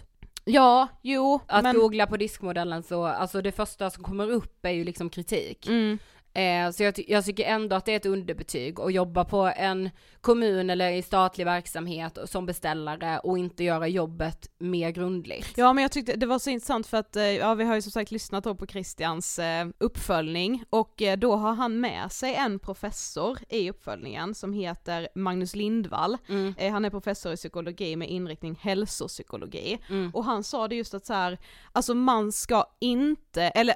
Ja, 0.53 0.87
jo, 1.01 1.39
Att 1.47 1.63
men, 1.63 1.75
googla 1.75 2.07
på 2.07 2.17
diskmodellen 2.17 2.83
så, 2.83 3.05
alltså 3.05 3.41
det 3.41 3.51
första 3.51 3.89
som 3.89 4.03
kommer 4.03 4.31
upp 4.31 4.65
är 4.65 4.71
ju 4.71 4.83
liksom 4.83 5.09
kritik. 5.09 5.67
mm, 5.67 5.99
Eh, 6.33 6.71
så 6.71 6.83
jag, 6.83 6.95
ty- 6.95 7.05
jag 7.07 7.25
tycker 7.25 7.43
ändå 7.43 7.75
att 7.75 7.85
det 7.85 7.91
är 7.91 7.95
ett 7.95 8.05
underbetyg 8.05 8.79
att 8.79 8.93
jobba 8.93 9.25
på 9.25 9.51
en 9.55 9.89
kommun 10.21 10.69
eller 10.69 10.91
i 10.91 11.01
statlig 11.01 11.45
verksamhet 11.45 12.17
som 12.25 12.45
beställare 12.45 13.19
och 13.19 13.37
inte 13.37 13.63
göra 13.63 13.87
jobbet 13.87 14.49
mer 14.57 14.89
grundligt. 14.91 15.57
Ja 15.57 15.73
men 15.73 15.81
jag 15.81 15.91
tyckte 15.91 16.15
det 16.15 16.25
var 16.25 16.39
så 16.39 16.49
intressant 16.49 16.87
för 16.87 16.97
att, 16.97 17.15
eh, 17.15 17.23
ja 17.23 17.53
vi 17.53 17.63
har 17.63 17.75
ju 17.75 17.81
som 17.81 17.91
sagt 17.91 18.11
lyssnat 18.11 18.43
då 18.43 18.55
på 18.55 18.67
Christians 18.67 19.39
eh, 19.39 19.67
uppföljning 19.77 20.63
och 20.69 21.01
eh, 21.01 21.17
då 21.17 21.35
har 21.35 21.53
han 21.53 21.79
med 21.79 22.11
sig 22.11 22.35
en 22.35 22.59
professor 22.59 23.37
i 23.49 23.69
uppföljningen 23.69 24.35
som 24.35 24.53
heter 24.53 25.07
Magnus 25.15 25.55
Lindvall. 25.55 26.17
Mm. 26.29 26.53
Eh, 26.57 26.71
han 26.71 26.85
är 26.85 26.89
professor 26.89 27.33
i 27.33 27.35
psykologi 27.35 27.95
med 27.95 28.09
inriktning 28.09 28.59
hälsopsykologi. 28.61 29.79
Mm. 29.89 30.11
Och 30.13 30.25
han 30.25 30.43
sa 30.43 30.67
det 30.67 30.75
just 30.75 30.93
att 30.93 31.05
så 31.05 31.13
här, 31.13 31.37
alltså 31.71 31.93
man 31.93 32.31
ska 32.31 32.65
inte, 32.79 33.43
eller 33.43 33.75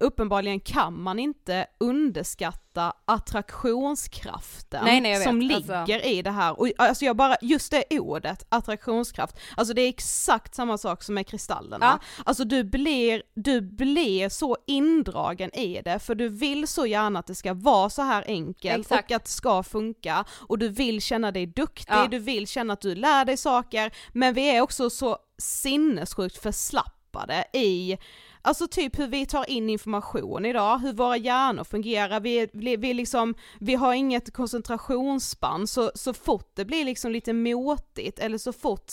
uppenbarligen 0.00 0.60
kan 0.60 1.02
man 1.02 1.18
inte 1.18 1.66
underskatta 1.80 2.92
attraktionskraften 3.04 4.84
Nej, 4.84 5.00
nej, 5.00 5.22
som 5.24 5.40
Alltså- 5.40 5.84
ligger 5.84 6.06
i 6.06 6.22
det 6.22 6.30
här. 6.30 6.60
Och 6.60 6.68
alltså 6.76 7.04
jag 7.04 7.16
bara, 7.16 7.36
just 7.42 7.70
det 7.70 7.98
ordet, 8.00 8.46
attraktionskraft, 8.48 9.36
alltså 9.56 9.74
det 9.74 9.82
är 9.82 9.88
exakt 9.88 10.54
samma 10.54 10.78
sak 10.78 11.02
som 11.02 11.14
med 11.14 11.26
kristallerna. 11.26 11.98
Ja. 12.00 12.22
Alltså 12.24 12.44
du 12.44 12.64
blir, 12.64 13.22
du 13.34 13.60
blir 13.60 14.28
så 14.28 14.56
indragen 14.66 15.54
i 15.54 15.82
det 15.84 15.98
för 15.98 16.14
du 16.14 16.28
vill 16.28 16.68
så 16.68 16.86
gärna 16.86 17.18
att 17.18 17.26
det 17.26 17.34
ska 17.34 17.54
vara 17.54 17.90
så 17.90 18.02
här 18.02 18.24
enkelt 18.26 18.80
Exakt. 18.80 19.10
och 19.10 19.16
att 19.16 19.24
det 19.24 19.30
ska 19.30 19.62
funka 19.62 20.24
och 20.48 20.58
du 20.58 20.68
vill 20.68 21.02
känna 21.02 21.32
dig 21.32 21.46
duktig, 21.46 21.94
Ja. 21.94 22.06
du 22.10 22.18
vill 22.18 22.46
känna 22.46 22.72
att 22.72 22.80
du 22.80 22.94
lär 22.94 23.24
dig 23.24 23.36
saker, 23.36 23.90
men 24.12 24.34
vi 24.34 24.56
är 24.56 24.60
också 24.60 24.90
så 24.90 25.18
sinnessjukt 25.38 26.42
förslappade 26.42 27.44
i 27.52 27.98
Alltså 28.44 28.68
typ 28.68 28.98
hur 28.98 29.06
vi 29.06 29.26
tar 29.26 29.50
in 29.50 29.70
information 29.70 30.44
idag, 30.46 30.78
hur 30.78 30.92
våra 30.92 31.16
hjärnor 31.16 31.64
fungerar, 31.64 32.20
vi, 32.20 32.48
vi, 32.52 32.76
vi, 32.76 32.94
liksom, 32.94 33.34
vi 33.60 33.74
har 33.74 33.94
inget 33.94 34.32
koncentrationsspann 34.32 35.66
så, 35.66 35.90
så 35.94 36.14
fort 36.14 36.50
det 36.54 36.64
blir 36.64 36.84
liksom 36.84 37.12
lite 37.12 37.32
motigt 37.32 38.18
eller 38.18 38.38
så 38.38 38.52
fort 38.52 38.92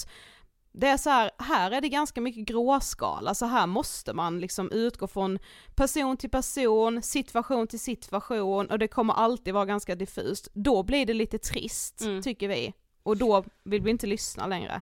det 0.71 0.88
är 0.88 0.97
så 0.97 1.09
här, 1.09 1.31
här 1.39 1.71
är 1.71 1.81
det 1.81 1.89
ganska 1.89 2.21
mycket 2.21 2.45
gråskala, 2.45 3.35
så 3.35 3.45
här 3.45 3.67
måste 3.67 4.13
man 4.13 4.39
liksom 4.39 4.71
utgå 4.71 5.07
från 5.07 5.39
person 5.75 6.17
till 6.17 6.29
person, 6.29 7.01
situation 7.01 7.67
till 7.67 7.79
situation 7.79 8.67
och 8.67 8.79
det 8.79 8.88
kommer 8.88 9.13
alltid 9.13 9.53
vara 9.53 9.65
ganska 9.65 9.95
diffust. 9.95 10.47
Då 10.53 10.83
blir 10.83 11.05
det 11.05 11.13
lite 11.13 11.38
trist, 11.38 12.01
Mm. 12.01 12.21
tycker 12.21 12.47
vi. 12.47 12.73
Och 13.03 13.17
då 13.17 13.43
vill 13.63 13.81
vi 13.81 13.89
inte 13.89 14.07
lyssna 14.07 14.47
längre. 14.47 14.81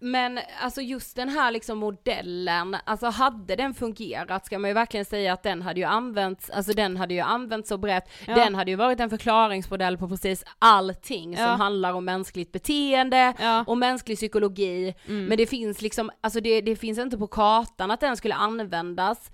Men 0.00 0.40
alltså 0.62 0.80
just 0.80 1.16
den 1.16 1.28
här 1.28 1.50
liksom 1.50 1.78
modellen, 1.78 2.76
alltså 2.84 3.06
hade 3.06 3.56
den 3.56 3.74
fungerat 3.74 4.46
ska 4.46 4.58
man 4.58 4.70
ju 4.70 4.74
verkligen 4.74 5.04
säga 5.04 5.32
att 5.32 5.42
den 5.42 5.62
hade 5.62 5.80
ju 5.80 5.86
använts, 5.86 6.50
alltså 6.50 6.72
den 6.72 6.96
hade 6.96 7.14
ju 7.14 7.20
använts 7.20 7.68
så 7.68 7.78
brett, 7.78 8.08
Ja. 8.26 8.34
den 8.34 8.54
hade 8.54 8.70
ju 8.70 8.76
varit 8.76 9.00
en 9.00 9.10
förklaringsmodell 9.10 9.98
på 9.98 10.08
precis 10.08 10.44
allting 10.58 11.36
som 11.36 11.44
Ja. 11.44 11.50
handlar 11.50 11.92
om 11.92 12.04
mänskligt 12.04 12.52
beteende 12.52 13.34
Ja. 13.40 13.64
och 13.66 13.78
mänsklig 13.78 14.16
psykologi, 14.16 14.94
men 15.06 15.36
det 15.38 15.46
finns 15.46 15.82
liksom, 15.82 16.10
alltså 16.20 16.40
det, 16.40 16.60
det 16.60 16.76
finns 16.76 16.98
inte 16.98 17.18
på 17.18 17.26
kartan 17.26 17.90
att 17.90 18.00
den 18.00 18.16
skulle 18.16 18.34
användas 18.34 19.30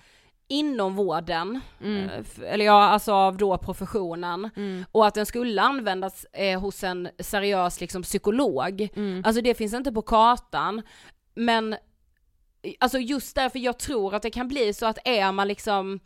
inom 0.48 0.94
vården, 0.94 1.60
eh, 1.80 2.18
f- 2.20 2.40
eller 2.46 2.64
ja 2.64 2.84
alltså 2.84 3.12
av 3.12 3.36
då 3.36 3.58
professionen, 3.58 4.50
och 4.92 5.06
att 5.06 5.14
den 5.14 5.26
skulle 5.26 5.62
användas 5.62 6.24
eh, 6.32 6.60
hos 6.60 6.84
en 6.84 7.08
seriös 7.18 7.80
liksom 7.80 8.02
psykolog. 8.02 8.88
Alltså 9.24 9.42
det 9.42 9.54
finns 9.54 9.74
inte 9.74 9.92
på 9.92 10.02
kartan, 10.02 10.82
men 11.34 11.76
alltså 12.80 12.98
just 12.98 13.34
därför 13.34 13.58
jag 13.58 13.78
tror 13.78 14.14
att 14.14 14.22
det 14.22 14.30
kan 14.30 14.48
bli 14.48 14.72
så 14.72 14.86
att 14.86 14.98
är 15.04 15.32
man 15.32 15.48
liksom 15.48 16.00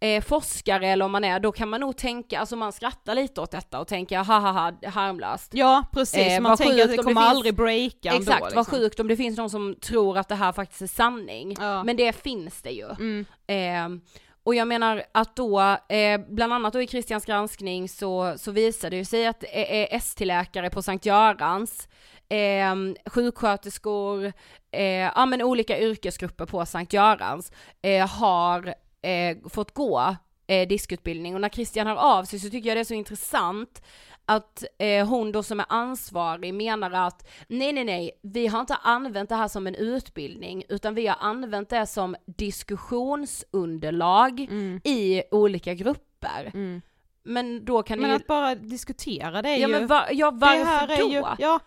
eh, 0.00 0.22
forskare 0.24 0.86
eller 0.88 1.04
om 1.04 1.12
man 1.12 1.24
är, 1.24 1.40
då 1.40 1.52
kan 1.52 1.68
man 1.68 1.80
nog 1.80 1.96
tänka, 1.96 2.40
alltså 2.40 2.56
man 2.56 2.72
skrattar 2.72 3.14
lite 3.14 3.40
åt 3.40 3.50
detta 3.50 3.80
och 3.80 3.88
tänker 3.88 4.18
haha 4.18 4.72
harmlöst. 4.86 5.50
Ja 5.54 5.84
precis, 5.92 6.18
Eh, 6.26 6.40
man 6.40 6.50
vad 6.50 6.58
tänker 6.58 6.72
att 6.74 6.78
det 6.78 6.84
om 6.84 6.96
det 6.96 7.02
kommer 7.02 7.20
finns- 7.20 7.30
aldrig 7.34 7.54
breaka 7.54 8.08
ändå. 8.08 8.20
Exakt, 8.22 8.40
vad 8.40 8.50
liksom. 8.50 8.64
sjukt 8.64 9.00
om 9.00 9.08
det 9.08 9.16
finns 9.16 9.38
någon 9.38 9.50
som 9.50 9.74
tror 9.80 10.18
att 10.18 10.28
det 10.28 10.34
här 10.34 10.52
faktiskt 10.52 10.82
är 10.82 10.86
sanning. 10.86 11.56
Ja. 11.60 11.84
Men 11.84 11.96
det 11.96 12.12
finns 12.12 12.62
det 12.62 12.70
ju. 12.70 12.88
Mm. 12.90 13.26
Eh, 13.46 14.00
och 14.42 14.54
jag 14.54 14.68
menar 14.68 15.02
att 15.12 15.36
då, 15.36 15.60
eh, 15.88 16.20
bland 16.28 16.52
annat 16.52 16.72
då 16.72 16.82
i 16.82 16.86
Christians 16.86 17.24
granskning 17.24 17.88
så, 17.88 18.34
så 18.36 18.50
visade 18.50 18.90
det 18.90 18.96
ju 18.96 19.04
sig 19.04 19.26
att 19.26 19.44
eh, 19.52 19.60
eh, 19.62 19.86
ST-läkare 19.96 20.70
på 20.70 20.82
Sankt 20.82 21.06
Görans, 21.06 21.88
eh, 22.28 22.74
sjuksköterskor, 23.10 24.32
eh, 24.72 24.82
ja 24.84 25.26
men 25.26 25.42
olika 25.42 25.78
yrkesgrupper 25.80 26.46
på 26.46 26.66
Sankt 26.66 26.92
Görans 26.92 27.52
eh, 27.82 28.08
har 28.08 28.74
eh, 29.02 29.36
fått 29.48 29.74
gå 29.74 30.16
eh, 30.46 30.68
diskutbildning 30.68 31.34
och 31.34 31.40
när 31.40 31.48
Christian 31.48 31.86
hör 31.86 31.96
av 31.96 32.24
sig 32.24 32.38
så 32.38 32.50
tycker 32.50 32.68
jag 32.68 32.76
det 32.76 32.80
är 32.80 32.84
så 32.84 32.94
intressant 32.94 33.82
att 34.24 34.64
eh, 34.78 35.08
hon 35.08 35.32
då 35.32 35.42
som 35.42 35.60
är 35.60 35.66
ansvarig 35.68 36.54
menar 36.54 36.90
att 36.90 37.28
nej 37.48 37.72
nej 37.72 37.84
nej, 37.84 38.10
vi 38.22 38.46
har 38.46 38.60
inte 38.60 38.74
använt 38.74 39.28
det 39.28 39.34
här 39.34 39.48
som 39.48 39.66
en 39.66 39.74
utbildning 39.74 40.64
utan 40.68 40.94
vi 40.94 41.06
har 41.06 41.16
använt 41.20 41.68
det 41.68 41.86
som 41.86 42.16
diskussionsunderlag 42.26 44.40
i 44.84 45.22
olika 45.30 45.74
grupper. 45.74 46.50
Mm. 46.54 46.82
Men 47.22 47.64
då 47.64 47.82
kan 47.82 48.00
Men 48.00 48.10
ni 48.10 48.16
att 48.16 48.26
bara 48.26 48.54
diskutera 48.54 49.42
det 49.42 49.48
är 49.48 49.56
ja, 49.56 49.68
ju... 49.68 49.74
men 49.74 49.86
var, 49.86 50.08
ja 50.12 50.30
det 50.30 50.36
varför 50.36 50.64
här 50.64 50.88
är 50.88 50.96
då? 50.96 51.08
ju, 51.08 51.24
ja, 51.38 51.60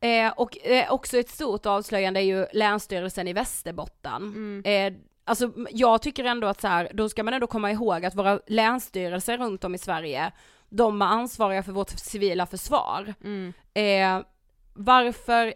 Eh, 0.00 0.32
och 0.36 0.66
eh, 0.66 0.92
också 0.92 1.18
ett 1.18 1.30
stort 1.30 1.66
avslöjande 1.66 2.20
är 2.20 2.24
ju 2.24 2.46
Länsstyrelsen 2.52 3.28
i 3.28 3.32
Västerbotten. 3.32 4.22
Mm. 4.22 4.62
Eh, 4.64 4.92
alltså 5.30 5.52
jag 5.70 6.02
tycker 6.02 6.24
ändå 6.24 6.46
att 6.46 6.60
så 6.60 6.68
här, 6.68 6.90
då 6.94 7.08
ska 7.08 7.22
man 7.22 7.34
ändå 7.34 7.46
komma 7.46 7.70
ihåg 7.70 8.04
att 8.04 8.14
våra 8.14 8.40
länsstyrelser 8.46 9.38
runt 9.38 9.64
om 9.64 9.74
i 9.74 9.78
Sverige, 9.78 10.32
de 10.68 11.02
är 11.02 11.06
ansvariga 11.06 11.62
för 11.62 11.72
vårt 11.72 11.90
civila 11.90 12.46
försvar. 12.46 13.14
Mm. 13.24 13.52
Eh, 13.74 14.26
varför 14.74 15.54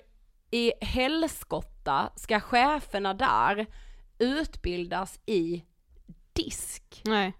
i 0.51 0.73
helskotta 0.81 2.11
ska 2.17 2.41
cheferna 2.41 3.15
där 3.15 3.67
utbildas 4.19 5.21
i 5.27 5.65
disk? 6.33 7.03
Nej. 7.05 7.33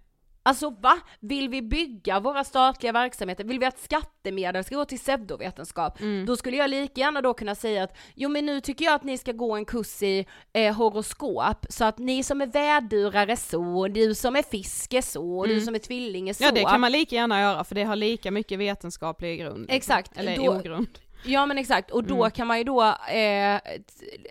Alltså 0.47 0.69
va? 0.69 0.97
Vill 1.19 1.49
vi 1.49 1.61
bygga 1.61 2.19
våra 2.19 2.43
statliga 2.43 2.91
verksamheter, 2.91 3.43
vill 3.43 3.59
vi 3.59 3.65
att 3.65 3.79
skattemedel 3.79 4.63
ska 4.63 4.75
gå 4.75 4.85
till 4.85 4.97
pseudovetenskap, 4.99 5.99
Mm. 6.01 6.25
då 6.25 6.37
skulle 6.37 6.57
jag 6.57 6.69
lika 6.69 7.01
gärna 7.01 7.21
då 7.21 7.33
kunna 7.33 7.55
säga 7.55 7.83
att 7.83 7.97
jo 8.15 8.29
men 8.29 8.45
nu 8.45 8.61
tycker 8.61 8.85
jag 8.85 8.93
att 8.93 9.03
ni 9.03 9.17
ska 9.17 9.31
gå 9.31 9.55
en 9.55 9.65
kurs 9.65 10.03
i 10.03 10.25
eh, 10.53 10.75
horoskop, 10.75 11.65
så 11.69 11.85
att 11.85 11.97
ni 11.97 12.23
som 12.23 12.41
är 12.41 12.47
vädurar 12.47 13.27
är 13.27 13.35
så, 13.35 13.87
du 13.87 14.15
som 14.15 14.35
är 14.35 14.43
fisk 14.43 14.93
är 14.93 15.01
så, 15.01 15.45
du 15.45 15.61
som 15.61 15.75
är 15.75 15.79
tvilling 15.79 16.29
är 16.29 16.33
så. 16.33 16.43
Mm. 16.43 16.55
Ja 16.55 16.61
det 16.63 16.71
kan 16.71 16.81
man 16.81 16.91
lika 16.91 17.15
gärna 17.15 17.41
göra 17.41 17.63
för 17.63 17.75
det 17.75 17.83
har 17.83 17.95
lika 17.95 18.31
mycket 18.31 18.59
vetenskaplig 18.59 19.39
grund. 19.39 19.65
Exakt, 19.69 20.17
Eller 20.17 20.35
då- 20.37 20.49
ogrund. 20.55 20.87
Ja 21.27 21.45
men 21.45 21.57
exakt, 21.57 21.91
och 21.91 22.03
då 22.03 22.15
Mm. 22.15 22.31
kan 22.31 22.47
man 22.47 22.57
ju 22.57 22.63
då, 22.63 22.81
eh, 23.11 23.59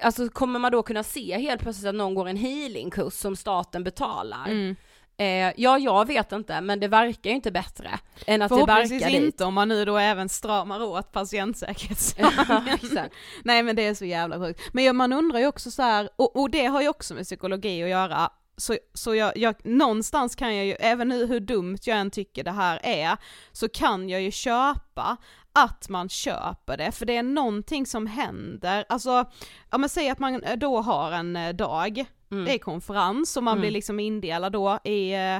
alltså 0.02 0.28
kommer 0.28 0.58
man 0.58 0.72
då 0.72 0.82
kunna 0.82 1.02
se 1.02 1.38
helt 1.38 1.60
plötsligt 1.62 1.88
att 1.88 1.94
någon 1.94 2.14
går 2.14 2.28
en 2.28 2.36
healingkurs 2.36 3.12
som 3.14 3.36
staten 3.36 3.84
betalar. 3.84 4.46
Mm. 4.48 4.76
Eh, 5.16 5.52
ja 5.56 5.78
jag 5.78 6.06
vet 6.06 6.32
inte, 6.32 6.60
men 6.60 6.80
det 6.80 6.88
verkar 6.88 7.30
ju 7.30 7.36
inte 7.36 7.50
bättre 7.50 7.90
än 8.26 8.42
att 8.42 8.50
det 8.50 8.64
verkar 8.64 9.10
dit. 9.10 9.22
inte 9.22 9.44
om 9.44 9.54
man 9.54 9.68
nu 9.68 9.84
då 9.84 9.98
även 9.98 10.28
stramar 10.28 10.82
åt 10.82 11.12
patientsäkerhetslagen. 11.12 13.10
Nej 13.44 13.62
men 13.62 13.76
det 13.76 13.86
är 13.86 13.94
så 13.94 14.04
jävla 14.04 14.38
sjukt. 14.38 14.60
Men 14.72 14.96
man 14.96 15.12
undrar 15.12 15.38
ju 15.38 15.46
också 15.46 15.70
så 15.70 15.82
här, 15.82 16.08
och, 16.16 16.36
och 16.36 16.50
det 16.50 16.66
har 16.66 16.82
ju 16.82 16.88
också 16.88 17.14
med 17.14 17.24
psykologi 17.24 17.82
att 17.82 17.88
göra, 17.88 18.30
så, 18.56 18.76
så 18.94 19.14
jag, 19.14 19.36
jag, 19.36 19.66
någonstans 19.66 20.34
kan 20.34 20.56
jag 20.56 20.66
ju, 20.66 20.72
även 20.72 21.08
nu 21.08 21.26
hur 21.26 21.40
dumt 21.40 21.78
jag 21.82 21.98
än 21.98 22.10
tycker 22.10 22.44
det 22.44 22.52
här 22.52 22.80
är, 22.82 23.16
så 23.52 23.68
kan 23.68 24.08
jag 24.08 24.22
ju 24.22 24.30
köpa 24.30 25.16
att 25.52 25.88
man 25.88 26.08
köper 26.08 26.76
det, 26.76 26.92
för 26.92 27.06
det 27.06 27.16
är 27.16 27.22
någonting 27.22 27.86
som 27.86 28.06
händer, 28.06 28.84
alltså, 28.88 29.24
ja 29.70 29.78
men 29.78 29.88
säg 29.88 30.10
att 30.10 30.18
man 30.18 30.42
då 30.56 30.80
har 30.80 31.12
en 31.12 31.36
eh, 31.36 31.52
dag, 31.52 32.04
Mm. 32.34 32.44
det 32.44 32.54
är 32.54 32.58
konferens 32.58 33.36
och 33.36 33.42
man 33.42 33.60
blir 33.60 33.70
liksom 33.70 34.00
indelad 34.00 34.52
då 34.52 34.78
i, 34.84 35.12
eh, 35.12 35.38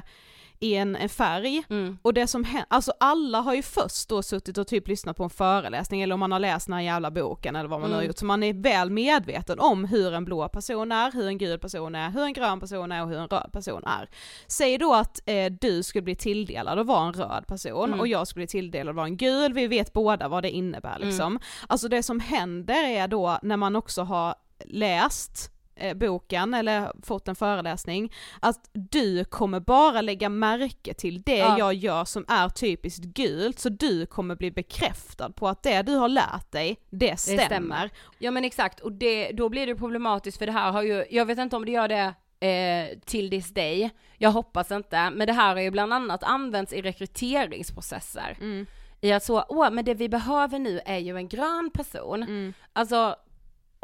i 0.61 0.75
en, 0.75 0.97
en 0.97 1.09
färg, 1.09 1.63
Mm. 1.71 1.99
och 2.03 2.15
det 2.15 2.27
som 2.27 2.45
händer, 2.45 2.67
alltså 2.71 2.93
alla 3.01 3.41
har 3.41 3.55
ju 3.55 3.63
först 3.63 4.09
då 4.09 4.23
suttit 4.23 4.59
och 4.59 4.67
typ 4.67 4.89
lyssnat 4.89 5.17
på 5.17 5.25
en 5.25 5.31
föreläsning 5.31 6.03
eller 6.03 6.15
om 6.15 6.21
man 6.21 6.33
har 6.33 6.39
läst 6.39 6.67
den 6.67 6.73
här 6.75 6.81
jävla 6.83 7.11
boken 7.11 7.57
eller 7.57 7.69
vad 7.69 7.81
man 7.81 7.91
Mm. 7.91 7.97
har 7.99 8.05
gjort, 8.05 8.19
så 8.19 8.27
man 8.27 8.43
är 8.43 8.53
väl 8.55 8.91
medveten 8.91 9.61
om 9.61 9.85
hur 9.85 10.15
en 10.15 10.25
blå 10.25 10.49
person 10.49 10.93
är, 10.93 11.13
hur 11.13 11.27
en 11.29 11.39
gul 11.39 11.59
person 11.59 11.95
är, 11.95 12.11
hur 12.11 12.23
en 12.23 12.33
grön 12.33 12.61
person 12.61 12.93
är 12.93 13.03
och 13.03 13.09
hur 13.09 13.19
en 13.19 13.29
röd 13.29 13.53
person 13.53 13.85
är. 13.85 14.09
Säg 14.47 14.79
då 14.79 14.95
att 14.95 15.21
eh, 15.27 15.53
du 15.61 15.83
skulle 15.83 16.03
bli 16.03 16.17
tilldelad 16.17 16.79
att 16.79 16.87
vara 16.87 17.07
en 17.07 17.13
röd 17.13 17.45
person 17.47 17.85
Mm. 17.89 18.01
och 18.01 18.09
jag 18.09 18.29
skulle 18.29 18.41
bli 18.41 18.47
tilldelad 18.47 18.89
att 18.89 18.97
vara 18.97 19.07
en 19.07 19.17
gul, 19.17 19.53
vi 19.53 19.67
vet 19.67 19.93
båda 19.93 20.29
vad 20.29 20.43
det 20.43 20.51
innebär 20.51 20.99
liksom. 20.99 21.27
Mm. 21.33 21.43
Alltså 21.67 21.89
det 21.89 22.03
som 22.03 22.21
händer 22.21 22.85
är 22.89 23.09
då 23.09 23.39
när 23.43 23.57
man 23.57 23.77
också 23.77 24.03
har 24.03 24.35
läst 24.65 25.51
boken 25.95 26.55
eller 26.55 26.93
fått 27.03 27.29
en 27.29 27.35
föreläsning, 27.35 28.13
att 28.41 28.71
du 28.73 29.25
kommer 29.25 29.61
bara 29.61 30.01
lägga 30.01 30.29
märke 30.29 30.95
till 30.95 31.23
det 31.23 31.37
Ja. 31.37 31.59
jag 31.59 31.75
gör 31.75 32.05
som 32.05 32.25
är 32.29 32.49
typiskt 32.49 33.05
gult, 33.05 33.59
så 33.59 33.69
du 33.69 34.07
kommer 34.07 34.37
bli 34.37 34.51
bekräftad 34.51 35.31
på 35.31 35.49
att 35.49 35.63
det 35.63 35.83
du 35.83 35.95
har 35.95 36.09
lärt 36.09 36.53
dig, 36.53 36.77
det 36.91 37.17
stämmer. 37.17 37.45
stämmer. 37.45 37.91
Ja 38.19 38.31
men 38.31 38.45
exakt, 38.45 38.81
och 38.81 38.93
det, 38.93 39.33
då 39.33 39.49
blir 39.49 39.67
det 39.67 39.75
problematiskt 39.75 40.39
för 40.39 40.47
det 40.47 40.53
här 40.53 40.73
har 40.73 40.83
ju, 40.83 41.05
jag 41.11 41.27
vet 41.27 41.39
inte 41.39 41.57
om 41.57 41.65
det 41.65 41.73
gör 41.73 41.89
det 41.89 42.15
eh, 42.47 42.99
till 43.07 43.31
this 43.31 43.55
day, 43.55 43.91
jag 44.19 44.31
hoppas 44.31 44.71
inte, 44.71 45.11
men 45.11 45.27
det 45.27 45.33
här 45.33 45.55
har 45.55 45.63
ju 45.63 45.71
bland 45.71 45.93
annat 45.95 46.23
använts 46.23 46.73
i 46.73 46.83
rekryteringsprocesser. 46.83 48.37
Mm. 48.41 48.67
I 49.01 49.13
att 49.13 49.25
så, 49.25 49.45
åh 49.49 49.71
men 49.71 49.85
det 49.85 49.95
vi 49.95 50.09
behöver 50.09 50.59
nu 50.59 50.81
är 50.87 50.99
ju 50.99 51.17
en 51.17 51.29
grön 51.29 51.71
person. 51.75 52.23
Mm. 52.23 52.53
Alltså 52.73 53.17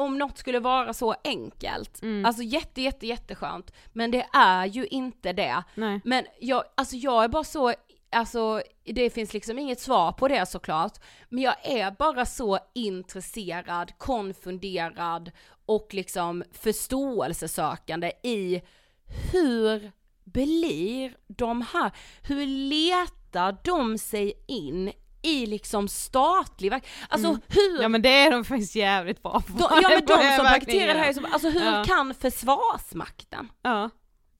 om 0.01 0.19
något 0.19 0.39
skulle 0.39 0.61
vara 0.61 0.93
så 0.93 1.15
enkelt, 1.25 2.03
Mm. 2.03 2.25
alltså 2.27 2.43
jätte 2.43 2.83
jätte 2.83 3.07
jätteskönt, 3.07 3.73
men 3.93 4.11
det 4.11 4.27
är 4.33 4.67
ju 4.67 4.87
inte 4.87 5.33
det. 5.33 5.63
Nej. 5.75 6.01
Men 6.05 6.25
jag, 6.41 6.65
alltså 6.75 6.97
jag 6.97 7.25
är 7.25 7.29
bara 7.29 7.45
så, 7.45 7.75
alltså 8.13 8.63
det 8.85 9.11
finns 9.11 9.33
liksom 9.35 9.59
inget 9.59 9.81
svar 9.81 10.13
på 10.13 10.29
det 10.29 10.47
såklart, 10.47 10.93
men 11.29 11.43
jag 11.43 11.55
är 11.63 11.91
bara 11.91 12.27
så 12.27 12.59
intresserad, 12.75 13.93
konfunderad 13.99 15.31
och 15.67 15.89
liksom 15.95 16.45
förståelsesökande 16.53 18.13
i 18.23 18.63
hur 19.33 19.93
blir 20.25 21.17
de 21.27 21.63
här, 21.73 21.91
hur 22.23 22.47
letar 22.47 23.57
de 23.65 23.99
sig 23.99 24.33
in 24.47 24.93
i 25.23 25.47
liksom 25.47 25.89
statlig 25.89 26.71
verk, 26.71 26.87
alltså 27.09 27.29
hur 27.49 27.71
Mm. 27.71 27.83
Ja 27.83 27.89
men 27.89 28.03
det 28.03 28.09
är 28.09 28.31
de 28.31 28.45
faktiskt 28.45 28.75
jävligt 28.75 29.23
bra 29.23 29.43
på. 29.47 29.53
de, 29.53 29.63
ja 29.83 29.89
men 29.89 30.07
de 30.07 30.37
som 30.37 30.47
praktiserar 30.47 30.95
det 30.95 31.01
här, 31.01 31.13
så- 31.13 31.27
alltså 31.33 31.49
hur 31.49 31.65
Ja. 31.65 31.85
kan 31.87 32.15
försvarsmakten 32.15 33.49
Ja. 33.63 33.91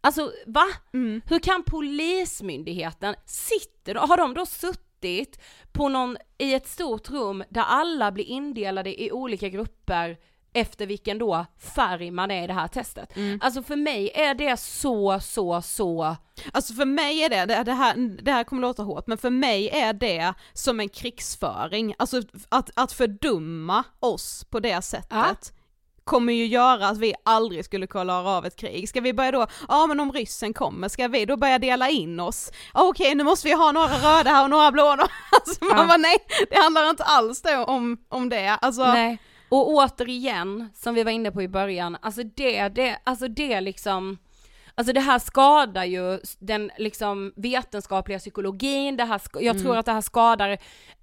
Alltså 0.03 0.33
va? 0.47 0.65
Mm. 0.95 1.21
Hur 1.27 1.39
kan 1.39 1.63
polismyndigheten, 1.63 3.15
sitter 3.27 3.95
har 3.95 4.17
de 4.17 4.35
då 4.35 4.47
suttit 4.47 5.41
på 5.73 5.89
någon, 5.89 6.17
i 6.39 6.55
ett 6.55 6.69
stort 6.69 7.11
rum 7.11 7.45
där 7.49 7.63
alla 7.63 8.13
blir 8.13 8.25
indelade 8.25 9.03
i 9.03 9.13
olika 9.13 9.49
grupper 9.49 10.17
efter 10.53 10.87
vilken 10.87 11.19
då 11.19 11.47
färg 11.75 12.11
man 12.11 12.31
är 12.31 12.45
i 12.45 12.47
det 12.47 12.53
här 12.53 12.69
testet. 12.69 13.17
Mm. 13.17 13.39
Alltså 13.43 13.63
för 13.63 13.77
mig 13.77 14.11
är 14.15 14.35
det 14.35 14.57
så, 14.61 15.21
så, 15.21 15.63
så, 15.63 16.17
Alltså 16.53 16.75
för 16.75 16.85
mig 16.85 17.23
är 17.25 17.29
det, 17.47 17.65
det, 17.65 17.73
här, 17.73 17.95
det 18.23 18.33
här 18.33 18.45
kommer 18.45 18.63
låta 18.63 18.83
hårt, 18.83 19.07
men 19.07 19.19
för 19.19 19.31
mig 19.31 19.69
är 19.69 19.93
det 19.93 20.35
som 20.53 20.81
en 20.81 20.89
krigsföring. 20.89 21.95
Alltså 21.99 22.23
att, 22.49 22.71
att 22.75 22.93
fördumma 22.93 23.85
oss 24.01 24.45
på 24.51 24.61
det 24.61 24.83
sättet. 24.83 25.09
Ja. 25.11 25.35
kommer 26.05 26.33
ju 26.33 26.47
göra 26.47 26.89
att 26.89 26.99
vi 26.99 27.15
aldrig 27.25 27.65
skulle 27.65 27.87
klara 27.87 28.31
av 28.31 28.47
ett 28.47 28.57
krig. 28.57 28.89
Ska 28.89 29.01
vi 29.01 29.13
börja 29.15 29.31
då, 29.33 29.47
ja 29.69 29.87
men 29.87 30.01
om 30.01 30.13
ryssen 30.13 30.55
kommer, 30.55 30.89
ska 30.89 31.09
vi 31.09 31.25
då 31.25 31.37
börja 31.37 31.59
dela 31.59 31.89
in 31.89 32.21
oss? 32.21 32.51
Okej 32.73 33.15
nu 33.15 33.25
måste 33.25 33.49
vi 33.49 33.55
ha 33.55 33.73
några 33.73 33.87
röda 33.87 34.31
här 34.31 34.45
och 34.45 34.51
några 34.51 34.71
blå. 34.73 34.85
Alltså 35.33 35.65
man 35.65 35.79
Ja. 35.79 35.87
bara 35.87 35.97
nej, 35.97 36.17
det 36.51 36.57
handlar 36.57 36.91
inte 36.91 37.05
alls 37.05 37.43
då 37.43 37.65
om, 37.65 37.99
om 38.09 38.29
det. 38.29 38.49
Alltså, 38.49 38.85
nej. 38.93 39.19
Och 39.51 39.69
återigen, 39.69 40.71
som 40.75 40.95
vi 40.95 41.03
var 41.03 41.11
inne 41.11 41.31
på 41.31 41.43
i 41.43 41.49
början, 41.49 41.97
alltså 42.03 42.23
det, 42.23 42.69
det, 42.69 42.99
alltså 43.05 43.29
det 43.29 43.61
liksom, 43.61 44.19
alltså 44.75 44.93
det 44.93 45.01
här 45.01 45.19
skadar 45.19 45.85
ju 45.85 46.19
den 46.39 46.71
liksom 46.79 47.33
vetenskapliga 47.37 48.19
psykologin, 48.19 48.97
det 48.97 49.05
här, 49.05 49.21
jag 49.41 49.63
tror 49.63 49.77
att 49.77 49.87
det 49.87 49.93
här 49.93 50.01
skadar 50.01 50.51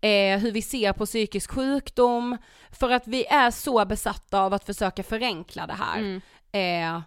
eh, 0.02 0.40
hur 0.40 0.52
vi 0.52 0.62
ser 0.62 0.94
på 0.94 1.06
psykisk 1.06 1.52
sjukdom, 1.52 2.38
för 2.72 2.90
att 2.90 3.08
vi 3.08 3.26
är 3.26 3.52
så 3.52 3.86
besatta 3.86 4.42
av 4.42 4.54
att 4.54 4.66
försöka 4.66 5.04
förenkla 5.04 5.68
det 5.68 5.74
här. 5.74 5.98
Mm. 6.00 6.22
Eh, 6.52 7.02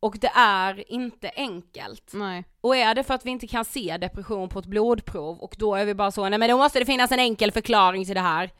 och 0.00 0.18
det 0.18 0.32
är 0.34 0.92
inte 0.92 1.30
enkelt. 1.36 2.10
nej. 2.12 2.44
Och 2.60 2.76
är 2.76 2.94
det 2.94 3.04
för 3.04 3.14
att 3.14 3.26
vi 3.26 3.30
inte 3.30 3.46
kan 3.46 3.64
se 3.64 3.96
depression 3.96 4.48
på 4.48 4.58
ett 4.58 4.66
blodprov 4.66 5.38
och 5.38 5.54
då 5.58 5.74
är 5.74 5.84
vi 5.84 5.94
bara 5.94 6.10
så, 6.10 6.28
nej 6.28 6.38
men 6.38 6.50
då 6.50 6.56
måste 6.56 6.78
det 6.78 6.86
finnas 6.86 7.12
en 7.12 7.18
enkel 7.18 7.52
förklaring 7.52 8.04
till 8.04 8.14
det 8.14 8.20
här. 8.20 8.50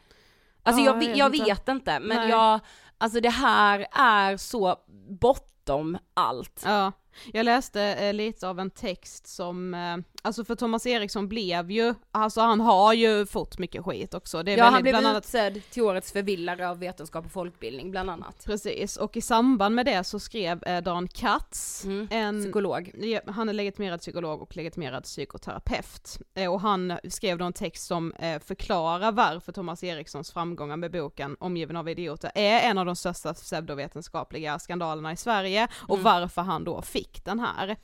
Alltså 0.68 0.82
Ja, 0.82 0.92
jag, 0.94 1.02
jag 1.02 1.10
jag, 1.10 1.16
jag 1.16 1.30
vet 1.30 1.38
inte. 1.40 1.50
vet 1.50 1.68
inte, 1.68 2.00
men 2.00 2.16
Nej. 2.16 2.28
jag, 2.30 2.60
alltså 2.98 3.20
det 3.20 3.30
här 3.30 3.86
är 3.92 4.36
så 4.36 4.76
bortom 5.20 5.98
allt. 6.14 6.62
Ja, 6.64 6.92
jag 7.32 7.44
läste 7.44 7.82
eh, 7.82 8.14
lite 8.14 8.48
av 8.48 8.60
en 8.60 8.70
text 8.70 9.26
som, 9.26 9.74
eh, 9.74 9.96
alltså 10.22 10.44
för 10.44 10.54
Thomas 10.54 10.86
Eriksson 10.86 11.28
blev 11.28 11.70
ju, 11.70 11.94
alltså 12.10 12.40
han 12.40 12.60
har 12.60 12.92
ju 12.92 13.26
fått 13.26 13.58
mycket 13.58 13.84
skit 13.84 14.14
också. 14.14 14.42
Det 14.42 14.52
är 14.52 14.56
Ja 14.58 14.64
väldigt, 14.64 14.74
han 14.74 14.82
blev 14.82 14.92
bland 14.92 15.06
annat, 15.06 15.24
utsedd 15.24 15.62
till 15.70 15.82
årets 15.82 16.12
förvillare 16.12 16.68
av 16.68 16.78
vetenskap 16.78 17.26
och 17.26 17.32
folkbildning 17.32 17.90
bland 17.90 18.10
annat. 18.10 18.44
Precis, 18.44 18.96
och 18.96 19.16
i 19.16 19.20
samband 19.20 19.74
med 19.74 19.86
det 19.86 20.04
så 20.04 20.18
skrev 20.20 20.64
eh, 20.64 20.82
Dan 20.82 21.08
Katz, 21.08 21.84
Mm, 21.84 22.08
en 22.10 22.42
Psykolog. 22.42 22.90
Ja, 22.94 23.20
han 23.26 23.48
är 23.48 23.52
legitimerad 23.52 24.00
psykolog 24.00 24.42
och 24.42 24.56
legitimerad 24.56 25.04
psykoterapeut. 25.04 26.18
Eh, 26.34 26.52
och 26.52 26.60
han 26.60 26.98
skrev 27.10 27.38
då 27.38 27.44
en 27.44 27.52
text 27.52 27.86
som 27.86 28.12
eh, 28.12 28.38
förklarar 28.40 29.12
varför 29.12 29.52
Thomas 29.52 29.84
Erikssons 29.84 30.32
framgångar 30.32 30.76
med 30.76 30.90
boken 30.90 31.36
Omgiven 31.40 31.76
av 31.76 31.88
idioter 31.88 32.30
är 32.34 32.70
en 32.70 32.78
av 32.78 32.86
de 32.86 32.96
största 32.96 33.34
pseudovetenskapliga 33.34 34.58
skandalerna 34.58 35.12
i 35.12 35.16
Sverige 35.16 35.68
och 35.74 35.98
varför 35.98 36.42
han 36.42 36.64
då 36.64 36.82
fick 36.82 37.07
den 37.24 37.40
här. 37.40 37.76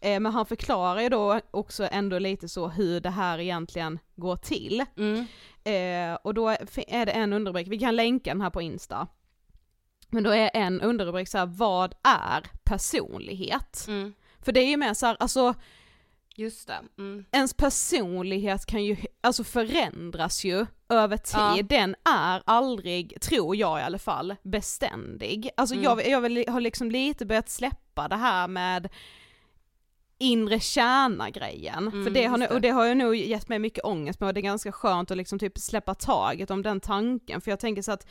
Eh, 0.00 0.20
men 0.20 0.26
han 0.26 0.46
förklarar 0.46 1.00
ju 1.00 1.08
då 1.08 1.40
också 1.50 1.88
ändå 1.90 2.18
lite 2.18 2.48
så 2.48 2.68
hur 2.68 3.00
det 3.00 3.10
här 3.10 3.38
egentligen 3.38 3.98
går 4.16 4.36
till. 4.36 4.84
Mm. 4.96 5.26
Eh, 5.64 6.18
och 6.22 6.34
då 6.34 6.48
är 6.88 7.06
det 7.06 7.12
en 7.12 7.32
underrubrik, 7.32 7.68
vi 7.68 7.78
kan 7.78 7.96
länka 7.96 8.30
den 8.30 8.40
här 8.40 8.50
på 8.50 8.62
Insta. 8.62 9.08
Men 10.08 10.22
då 10.22 10.30
är 10.30 10.50
en 10.54 10.80
underrubrik 10.80 11.28
så 11.28 11.38
här, 11.38 11.46
vad 11.46 11.94
är 12.04 12.46
personlighet? 12.64 13.84
Mm. 13.88 14.12
För 14.38 14.52
det 14.52 14.60
är 14.60 14.68
ju 14.68 14.76
mer 14.76 14.94
så 14.94 15.06
här, 15.06 15.16
alltså 15.20 15.54
Just 16.40 16.66
det. 16.68 16.80
Mm. 16.98 17.24
ens 17.32 17.54
personlighet 17.54 18.66
kan 18.66 18.84
ju, 18.84 18.96
alltså 19.20 19.44
förändras 19.44 20.44
ju 20.44 20.66
över 20.88 21.16
tid, 21.16 21.36
Ja. 21.40 21.62
den 21.78 21.94
är 22.04 22.42
aldrig, 22.46 23.20
tror 23.20 23.56
jag 23.56 23.80
i 23.80 23.82
alla 23.82 23.98
fall, 23.98 24.36
beständig. 24.42 25.50
Alltså 25.56 25.74
Mm. 25.74 25.84
jag, 25.84 26.08
jag 26.08 26.52
har 26.52 26.60
liksom 26.60 26.90
lite 26.90 27.26
börjat 27.26 27.48
släppa 27.48 28.08
det 28.08 28.16
här 28.16 28.48
med 28.48 28.88
inre 30.18 30.60
kärna 30.60 31.30
grejen, 31.30 31.88
Mm, 31.88 32.04
för 32.04 32.10
det 32.10 32.24
har, 32.24 32.38
nu, 32.38 32.46
och 32.46 32.60
det 32.60 32.70
har 32.70 32.86
ju 32.86 32.94
nog 32.94 33.16
gett 33.16 33.48
mig 33.48 33.58
mycket 33.58 33.84
ångest 33.84 34.20
med 34.20 34.26
och 34.26 34.34
det 34.34 34.40
är 34.40 34.42
ganska 34.42 34.72
skönt 34.72 35.10
att 35.10 35.16
liksom 35.16 35.38
typ 35.38 35.58
släppa 35.58 35.94
taget 35.94 36.50
om 36.50 36.62
den 36.62 36.80
tanken, 36.80 37.40
för 37.40 37.50
jag 37.50 37.60
tänker 37.60 37.82
så 37.82 37.92
att 37.92 38.06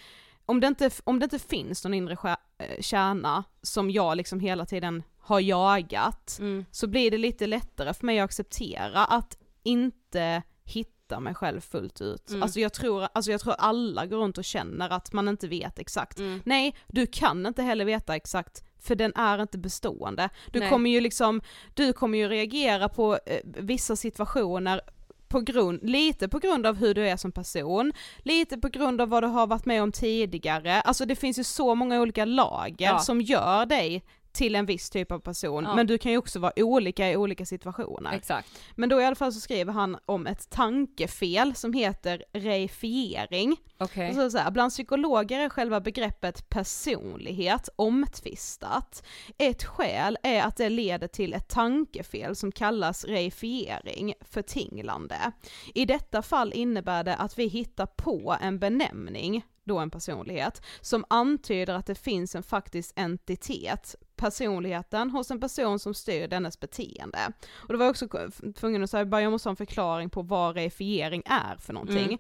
om 0.46 0.60
det 0.60 0.68
inte, 0.68 0.90
om 1.04 1.20
det 1.20 1.24
inte 1.24 1.40
finns 1.40 1.84
någon 1.84 1.94
inre 1.94 2.18
eh, 2.58 2.82
kärna 2.82 3.44
som 3.62 3.92
jag 3.92 4.18
liksom 4.18 4.40
hela 4.40 4.66
tiden 4.66 5.04
har 5.20 5.40
jagat, 5.40 6.38
Mm. 6.40 6.66
så 6.72 6.88
blir 6.88 7.12
det 7.12 7.18
lite 7.18 7.48
lättare 7.48 7.94
för 7.94 8.06
mig 8.06 8.20
att 8.20 8.26
acceptera 8.26 9.06
att 9.06 9.38
inte 9.64 10.42
hitta 10.66 11.20
mig 11.20 11.36
själv 11.36 11.62
fullt 11.62 12.02
ut. 12.02 12.30
Mm. 12.30 12.44
Alltså, 12.44 12.60
jag 12.60 12.74
tror, 12.74 13.08
alltså 13.14 13.32
jag 13.32 13.42
tror 13.42 13.54
alla 13.58 14.06
går 14.06 14.18
runt 14.18 14.38
och 14.38 14.44
känner 14.46 14.90
att 14.90 15.14
man 15.14 15.28
inte 15.28 15.48
vet 15.48 15.80
exakt. 15.80 16.20
Mm. 16.20 16.42
Nej, 16.46 16.76
du 16.88 17.08
kan 17.08 17.46
inte 17.46 17.64
heller 17.64 17.86
veta 17.86 18.16
exakt 18.16 18.64
för 18.82 18.96
den 18.96 19.14
är 19.16 19.42
inte 19.42 19.58
bestående. 19.58 20.30
Du 20.52 20.60
Nej. 20.60 20.70
kommer 20.70 20.90
ju 20.90 21.02
liksom, 21.02 21.42
du 21.74 21.94
kommer 21.94 22.18
ju 22.18 22.28
reagera 22.28 22.90
på 22.90 23.20
eh, 23.26 23.40
vissa 23.44 23.96
situationer 23.96 24.82
på 25.28 25.40
grund, 25.42 25.80
lite 25.90 26.28
på 26.30 26.40
grund 26.40 26.66
av 26.66 26.76
hur 26.76 26.94
du 26.94 27.08
är 27.08 27.18
som 27.18 27.32
person, 27.32 27.94
lite 28.20 28.58
på 28.58 28.68
grund 28.70 29.02
av 29.02 29.10
vad 29.10 29.24
du 29.24 29.28
har 29.28 29.48
varit 29.48 29.66
med 29.66 29.84
om 29.84 29.92
tidigare, 29.92 30.82
alltså 30.82 31.06
det 31.06 31.16
finns 31.16 31.40
ju 31.40 31.44
så 31.44 31.76
många 31.76 32.02
olika 32.02 32.26
lager 32.26 32.86
Ja. 32.86 33.00
som 33.00 33.22
gör 33.22 33.66
dig 33.66 34.04
till 34.32 34.56
en 34.56 34.66
viss 34.66 34.90
typ 34.90 35.12
av 35.12 35.20
person, 35.20 35.64
Ja. 35.64 35.76
men 35.76 35.88
du 35.88 35.98
kan 35.98 36.12
ju 36.12 36.18
också 36.18 36.40
vara 36.40 36.54
olika 36.56 37.12
i 37.12 37.18
olika 37.18 37.46
situationer. 37.46 38.14
Exakt. 38.14 38.50
Men 38.76 38.90
då 38.90 39.02
i 39.02 39.06
alla 39.06 39.16
fall 39.16 39.34
så 39.34 39.40
skriver 39.40 39.74
han 39.74 39.98
om 40.06 40.28
ett 40.28 40.50
tankefel 40.50 41.56
som 41.56 41.74
heter 41.74 42.24
reifiering. 42.34 43.58
Och 43.78 43.92
så 44.16 44.30
så 44.32 44.38
här, 44.38 44.52
bland 44.52 44.72
psykologer 44.72 45.40
är 45.40 45.50
själva 45.50 45.80
begreppet 45.82 46.50
personlighet 46.50 47.70
omtvistat. 47.76 49.04
Ett 49.38 49.64
skäl 49.64 50.18
är 50.24 50.44
att 50.44 50.58
det 50.58 50.70
leder 50.70 51.08
till 51.08 51.34
ett 51.34 51.48
tankefel 51.48 52.36
som 52.36 52.52
kallas 52.52 53.06
reifiering, 53.06 54.14
förtinglande. 54.22 55.32
I 55.74 55.86
detta 55.86 56.22
fall 56.22 56.54
innebär 56.54 57.04
det 57.04 57.16
att 57.16 57.40
vi 57.40 57.48
hittar 57.48 57.86
på 57.86 58.38
en 58.42 58.60
benämning, 58.60 59.46
då 59.64 59.80
en 59.80 59.90
personlighet, 59.92 60.62
som 60.82 61.06
antyder 61.10 61.74
att 61.76 61.86
det 61.86 61.96
finns 61.96 62.36
en 62.36 62.44
faktisk 62.44 62.94
entitet, 62.96 63.96
personligheten 64.20 65.10
hos 65.10 65.32
en 65.32 65.40
person 65.40 65.80
som 65.80 65.94
styr 65.94 66.28
dennes 66.28 66.60
beteende. 66.60 67.32
Och 67.52 67.74
det 67.74 67.78
var 67.78 67.86
jag 67.86 67.92
också 67.92 68.08
tvungen 68.56 68.84
att 68.84 68.90
säga, 68.90 69.06
bara 69.06 69.22
jag 69.22 69.32
måste 69.32 69.50
ha 69.50 69.52
en 69.52 69.56
förklaring 69.56 70.10
på 70.10 70.22
vad 70.22 70.56
reifiering 70.56 71.24
är 71.26 71.58
för 71.58 71.74
någonting. 71.74 72.06
Mm. 72.06 72.20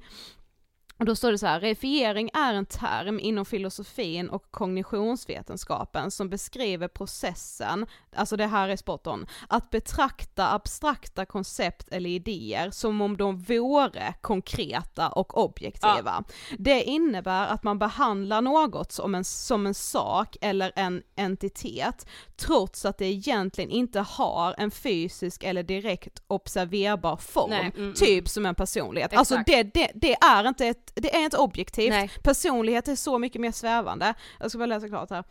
Och 1.00 1.06
då 1.06 1.16
står 1.16 1.32
det 1.32 1.38
så 1.38 1.48
här, 1.48 1.60
reifiering 1.60 2.30
är 2.34 2.54
en 2.54 2.66
term 2.66 3.20
inom 3.20 3.46
filosofin 3.46 4.30
och 4.30 4.52
kognitionsvetenskapen 4.52 6.12
som 6.12 6.30
beskriver 6.30 6.88
processen, 6.88 7.86
alltså 8.16 8.38
det 8.38 8.48
här 8.48 8.70
är 8.70 8.76
spot 8.76 9.08
on, 9.08 9.26
att 9.48 9.70
betrakta 9.70 10.54
abstrakta 10.54 11.26
koncept 11.26 11.90
eller 11.92 12.10
idéer 12.10 12.72
som 12.72 13.02
om 13.02 13.18
de 13.18 13.38
vore 13.38 14.14
konkreta 14.22 15.10
och 15.10 15.38
objektiva. 15.44 16.24
Det 16.58 16.84
innebär 16.84 17.48
att 17.48 17.64
man 17.64 17.80
behandlar 17.80 18.42
något 18.42 18.92
som 18.92 19.16
en, 19.16 19.24
som 19.24 19.68
en 19.68 19.74
sak 19.74 20.38
eller 20.42 20.72
en 20.76 21.04
entitet 21.16 22.08
trots 22.38 22.86
att 22.86 22.98
det 22.98 23.06
egentligen 23.06 23.70
inte 23.70 24.00
har 24.00 24.56
en 24.58 24.72
fysisk 24.72 25.44
eller 25.44 25.64
direkt 25.64 26.22
observerbar 26.28 27.18
form, 27.18 27.50
Nej, 27.50 27.60
mm, 27.60 27.82
mm. 27.84 27.94
typ 27.94 28.30
som 28.30 28.46
en 28.46 28.56
personlighet. 28.56 29.14
Alltså 29.14 29.36
Exakt. 29.36 29.50
det, 29.50 29.64
det, 29.64 29.92
det 29.96 30.14
är 30.14 30.48
inte 30.48 30.68
ett, 30.68 30.92
det 30.96 31.16
är 31.16 31.24
inte 31.24 31.38
objektivt, 31.38 31.90
Nej. 31.90 32.12
personlighet 32.24 32.88
är 32.88 32.96
så 32.96 33.18
mycket 33.18 33.42
mer 33.42 33.52
svävande. 33.52 34.14
Jag 34.40 34.52
ska 34.52 34.58
bara 34.58 34.66
läsa 34.66 34.88
klart 34.88 35.10
här. 35.10 35.24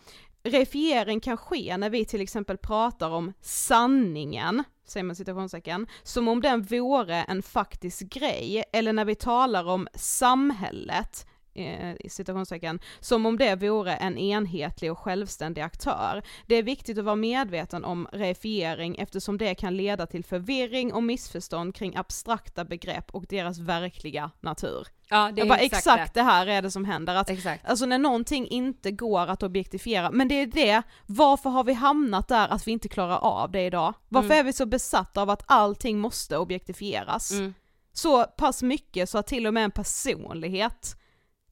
Reifiering 0.45 1.21
kan 1.21 1.37
ske 1.37 1.77
när 1.77 1.91
vi 1.91 2.05
till 2.05 2.21
exempel 2.21 2.59
pratar 2.59 3.11
om 3.11 3.33
sanningen, 3.41 4.65
säger 4.87 5.05
man 5.05 5.17
citationstecken, 5.17 5.87
som 6.03 6.29
om 6.29 6.41
den 6.41 6.63
vore 6.63 7.17
en 7.17 7.43
faktisk 7.43 8.01
grej, 8.01 8.65
eller 8.73 8.93
när 8.93 9.05
vi 9.05 9.15
talar 9.15 9.65
om 9.65 9.89
samhället, 9.95 11.27
eh, 11.59 11.97
citationstecken, 12.09 12.81
som 13.01 13.27
om 13.27 13.39
det 13.39 13.55
vore 13.57 13.95
en 13.95 14.19
enhetlig 14.19 14.93
och 14.93 14.99
självständig 14.99 15.63
aktör. 15.63 16.23
Det 16.47 16.55
är 16.55 16.63
viktigt 16.63 16.99
att 16.99 17.05
vara 17.05 17.17
medveten 17.17 17.85
om 17.85 18.09
reifiering 18.13 18.97
eftersom 18.99 19.39
det 19.39 19.55
kan 19.55 19.77
leda 19.77 20.07
till 20.07 20.25
förvirring 20.25 20.93
och 20.93 21.03
missförstånd 21.03 21.75
kring 21.75 21.97
abstrakta 21.97 22.65
begrepp 22.65 23.11
och 23.11 23.27
deras 23.29 23.59
verkliga 23.59 24.31
natur. 24.41 24.89
Ja, 25.11 25.33
det 25.33 25.43
är 25.43 25.47
bara, 25.47 25.59
exakt, 25.59 25.87
exakt, 25.87 26.15
det. 26.15 26.21
det 26.21 26.25
här 26.25 26.47
är 26.47 26.63
det 26.63 26.71
som 26.71 26.85
händer, 26.85 27.15
att 27.15 27.31
Exakt. 27.31 27.69
Alltså 27.69 27.87
när 27.87 27.99
någonting 27.99 28.49
inte 28.49 28.91
går 28.91 29.27
att 29.27 29.43
objektifiera, 29.43 30.11
men 30.11 30.29
det 30.29 30.35
är 30.35 30.47
det, 30.47 30.83
varför 31.07 31.51
har 31.51 31.65
vi 31.65 31.73
hamnat 31.73 32.29
där 32.29 32.49
att 32.49 32.67
vi 32.67 32.73
inte 32.73 32.89
klarar 32.89 33.17
av 33.17 33.51
det 33.51 33.63
idag? 33.67 33.95
Varför 34.09 34.27
Mm. 34.27 34.39
är 34.39 34.45
vi 34.45 34.53
så 34.53 34.67
besatta 34.67 35.23
av 35.23 35.31
att 35.31 35.43
allting 35.47 35.99
måste 35.99 36.37
objektifieras? 36.37 37.31
Mm. 37.33 37.55
Så 37.93 38.25
pass 38.25 38.63
mycket 38.63 39.09
så 39.09 39.19
att 39.19 39.27
till 39.27 39.47
och 39.47 39.55
med 39.55 39.65
en 39.65 39.71
personlighet, 39.71 40.97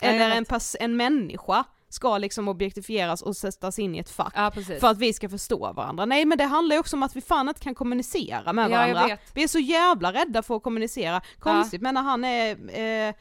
eller 0.01 0.31
en, 0.31 0.45
pers- 0.45 0.77
en 0.81 0.97
människa 0.97 1.65
ska 1.89 2.19
liksom 2.19 2.49
objektifieras 2.49 3.23
och 3.23 3.37
sättas 3.37 3.79
in 3.79 3.95
i 3.95 3.99
ett 3.99 4.11
fack. 4.11 4.33
Ja. 4.37 4.51
För 4.81 4.87
att 4.87 4.99
vi 4.99 5.13
ska 5.13 5.29
förstå 5.29 5.73
varandra. 5.73 6.05
Nej 6.05 6.25
men 6.25 6.39
det 6.39 6.45
handlar 6.45 6.77
ju 6.77 6.81
också 6.81 6.97
om 6.97 7.03
att 7.03 7.17
vi 7.17 7.21
fan 7.21 7.49
inte 7.49 7.61
kan 7.61 7.75
kommunicera 7.75 8.53
med 8.53 8.71
Ja, 8.71 8.77
varandra. 8.77 9.19
Vi 9.35 9.43
är 9.43 9.49
så 9.49 9.59
jävla 9.59 10.13
rädda 10.13 10.43
för 10.43 10.57
att 10.57 10.63
kommunicera. 10.63 11.21
Konstigt 11.39 11.83
men 11.83 11.95
när 11.95 12.03
han 12.03 12.25
är, 12.25 12.79
eh, 13.09 13.15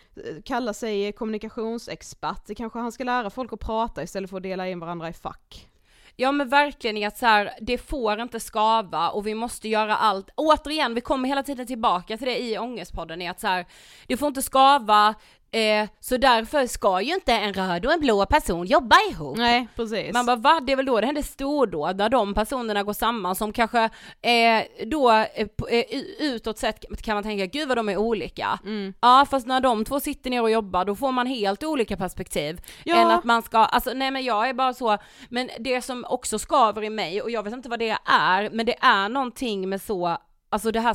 kallar 0.44 0.74
sig 0.74 1.12
kommunikationsexpert, 1.12 2.42
det 2.46 2.56
kanske 2.56 2.80
han 2.80 2.92
ska 2.92 3.04
lära 3.04 3.30
folk 3.30 3.54
att 3.54 3.60
prata 3.60 4.04
istället 4.04 4.30
för 4.30 4.38
att 4.38 4.44
dela 4.44 4.68
in 4.68 4.80
varandra 4.80 5.10
i 5.10 5.14
fack. 5.14 5.70
Ja 6.16 6.32
men 6.32 6.50
verkligen 6.50 6.98
i 6.98 7.06
att 7.06 7.18
så 7.18 7.26
här, 7.26 7.52
det 7.62 7.78
får 7.78 8.22
inte 8.22 8.40
skava 8.40 9.10
och 9.10 9.28
vi 9.28 9.36
måste 9.36 9.70
göra 9.70 9.98
allt, 9.98 10.30
återigen 10.36 10.96
vi 10.96 11.02
kommer 11.02 11.30
hela 11.30 11.44
tiden 11.44 11.68
tillbaka 11.68 12.18
till 12.18 12.28
det 12.28 12.44
i 12.44 12.58
ångestpodden 12.58 13.22
i 13.22 13.28
att 13.28 13.40
så 13.40 13.48
här, 13.48 13.66
det 14.08 14.18
får 14.18 14.28
inte 14.28 14.42
skava, 14.42 15.16
eh, 15.56 15.88
så 16.00 16.18
därför 16.18 16.68
ska 16.68 17.02
ju 17.02 17.14
inte 17.14 17.34
en 17.34 17.54
röd 17.54 17.86
och 17.86 17.94
en 17.94 18.00
blå 18.00 18.26
person 18.26 18.66
jobba 18.66 18.96
ihop. 19.10 19.38
Nej 19.38 19.68
precis. 19.76 20.14
Man 20.14 20.26
bara 20.26 20.36
va? 20.36 20.60
Det 20.68 20.72
är 20.72 20.76
väl 20.76 20.86
då 20.86 21.00
det 21.00 21.06
händer 21.06 21.22
stordåd 21.22 21.98
när 21.98 22.10
de 22.10 22.34
personerna 22.34 22.84
går 22.84 22.94
samman 22.94 23.36
som 23.36 23.54
kanske 23.54 23.84
eh, 24.22 24.86
då 24.86 25.12
eh, 25.12 25.48
eh, 25.70 25.84
utåt 26.20 26.58
sett 26.58 27.02
kan 27.02 27.16
man 27.16 27.24
tänka 27.24 27.46
gud 27.46 27.68
vad 27.68 27.78
de 27.78 27.90
är 27.90 27.98
olika. 27.98 28.60
Mm. 28.64 28.94
Ja 29.02 29.26
fast 29.30 29.48
när 29.48 29.62
de 29.62 29.86
två 29.86 30.00
sitter 30.00 30.30
ner 30.30 30.42
och 30.42 30.52
jobbar 30.52 30.86
då 30.86 30.96
får 30.96 31.12
man 31.12 31.28
helt 31.28 31.64
olika 31.64 31.98
perspektiv 31.98 32.62
Ja. 32.84 32.96
än 32.96 33.12
att 33.12 33.24
man 33.24 33.42
ska, 33.42 33.58
alltså 33.58 33.94
nej 33.94 34.12
men 34.12 34.24
jag 34.24 34.50
är 34.50 34.54
bara 34.54 34.74
så, 34.74 34.98
men 35.30 35.50
det 35.60 35.82
som 35.82 36.06
också 36.10 36.40
skaver 36.40 36.84
i 36.84 36.90
mig 36.90 37.22
och 37.22 37.32
jag 37.32 37.44
vet 37.44 37.54
inte 37.54 37.70
vad 37.70 37.80
det 37.80 37.98
är, 38.06 38.50
men 38.50 38.66
det 38.66 38.76
är 38.82 39.10
någonting 39.10 39.70
med 39.70 39.82
så 39.82 40.18
Alltså 40.50 40.72
det 40.72 40.80
här 40.80 40.94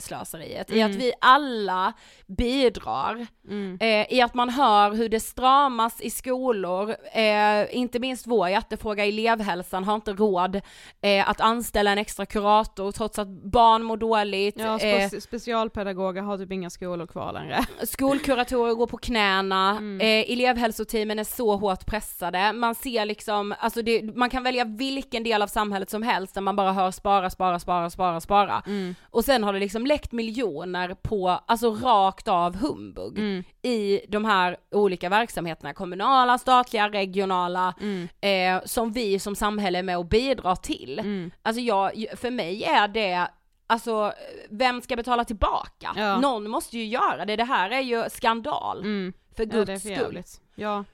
skatteslöseriet, 0.00 0.70
i 0.70 0.82
att 0.82 0.94
vi 0.94 1.12
alla 1.20 1.92
bidrar, 2.26 3.26
eh, 3.80 4.12
i 4.12 4.20
att 4.22 4.34
man 4.34 4.48
hör 4.50 4.90
hur 4.94 5.08
det 5.08 5.20
stramas 5.20 6.00
i 6.00 6.10
skolor, 6.10 6.96
eh, 7.12 7.76
inte 7.76 7.98
minst 7.98 8.26
vår 8.26 8.48
hjärtefråga 8.48 9.04
elevhälsan 9.04 9.84
har 9.84 9.94
inte 9.94 10.12
råd 10.12 10.60
eh, 11.02 11.28
att 11.30 11.40
anställa 11.40 11.90
en 11.92 11.98
extra 11.98 12.26
kurator 12.26 12.92
trots 12.92 13.18
att 13.18 13.28
barn 13.28 13.82
mår 13.82 13.96
dåligt, 13.96 14.58
Ja, 14.58 14.78
eh, 14.78 15.08
spe- 15.08 15.20
specialpedagoger 15.20 16.22
har 16.22 16.38
typ 16.38 16.52
inga 16.52 16.70
skolor 16.70 17.06
kvar 17.06 17.32
längre. 17.32 17.64
skolkuratorer 17.82 18.74
går 18.74 18.86
på 18.86 18.96
knäna, 18.96 19.70
Mm. 19.70 20.00
eh, 20.00 20.32
elevhälsoteamen 20.32 21.18
är 21.18 21.24
så 21.24 21.56
hårt 21.56 21.86
pressade, 21.86 22.52
man 22.52 22.74
ser 22.74 23.04
liksom, 23.04 23.54
alltså 23.58 23.82
det, 23.82 24.16
man 24.16 24.30
kan 24.30 24.42
välja 24.42 24.64
vilken 24.64 25.22
del 25.24 25.42
av 25.42 25.46
samhället 25.46 25.90
som 25.90 26.02
helst 26.02 26.34
där 26.34 26.40
man 26.40 26.56
bara 26.56 26.72
hör 26.72 26.90
spara, 26.90 27.30
spara, 27.30 27.58
spara, 27.58 27.90
spara, 27.90 28.20
spara. 28.20 28.62
Mm. 28.66 28.94
Och 29.10 29.24
sen 29.24 29.44
har 29.44 29.52
det 29.52 29.58
liksom 29.58 29.81
läckt 29.86 30.12
miljoner 30.12 30.94
på, 31.02 31.28
alltså 31.46 31.70
rakt 31.70 32.28
av 32.28 32.56
humbug 32.56 33.18
Mm. 33.18 33.44
i 33.62 34.00
de 34.08 34.24
här 34.24 34.56
olika 34.70 35.08
verksamheterna, 35.08 35.74
kommunala, 35.74 36.38
statliga, 36.38 36.88
regionala, 36.88 37.74
Mm. 37.80 38.08
eh, 38.20 38.64
som 38.66 38.92
vi 38.92 39.18
som 39.18 39.36
samhälle 39.36 39.78
är 39.78 39.82
med 39.82 39.98
och 39.98 40.06
bidrar 40.06 40.56
till. 40.56 40.98
Mm. 40.98 41.30
Alltså 41.42 41.60
jag, 41.62 42.04
för 42.16 42.30
mig 42.30 42.64
är 42.64 42.88
det 42.88 43.28
Alltså, 43.66 44.12
vem 44.50 44.80
ska 44.82 44.96
betala 44.96 45.24
tillbaka? 45.24 45.92
Ja. 45.96 46.16
Någon 46.20 46.50
måste 46.50 46.78
ju 46.78 46.84
göra 46.86 47.24
det, 47.24 47.36
det 47.36 47.44
här 47.44 47.70
är 47.70 47.80
ju 47.80 48.04
skandal. 48.10 48.78
Mm. 48.80 49.12
För 49.36 49.42
Ja, 49.46 49.50
guds 49.64 49.82
för 49.82 49.94
skull. 49.94 50.22
Ja. 50.54 50.84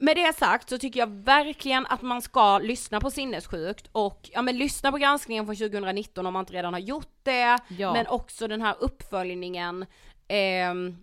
Med 0.00 0.16
det 0.16 0.36
sagt 0.38 0.68
så 0.70 0.78
tycker 0.78 1.00
jag 1.00 1.06
verkligen 1.24 1.86
att 1.86 2.02
man 2.02 2.22
ska 2.22 2.58
lyssna 2.58 3.00
på 3.00 3.10
sinnessjukt 3.10 3.88
och 3.92 4.30
ja 4.32 4.42
men 4.42 4.58
lyssna 4.58 4.92
på 4.92 4.98
granskningen 4.98 5.46
från 5.46 5.56
2019 5.56 6.26
om 6.26 6.32
man 6.32 6.40
inte 6.40 6.52
redan 6.52 6.72
har 6.72 6.80
gjort 6.80 7.14
det, 7.22 7.58
Ja. 7.68 7.92
men 7.92 8.06
också 8.06 8.48
den 8.48 8.62
här 8.62 8.74
uppföljningen. 8.80 9.86
Ehm, 10.28 10.96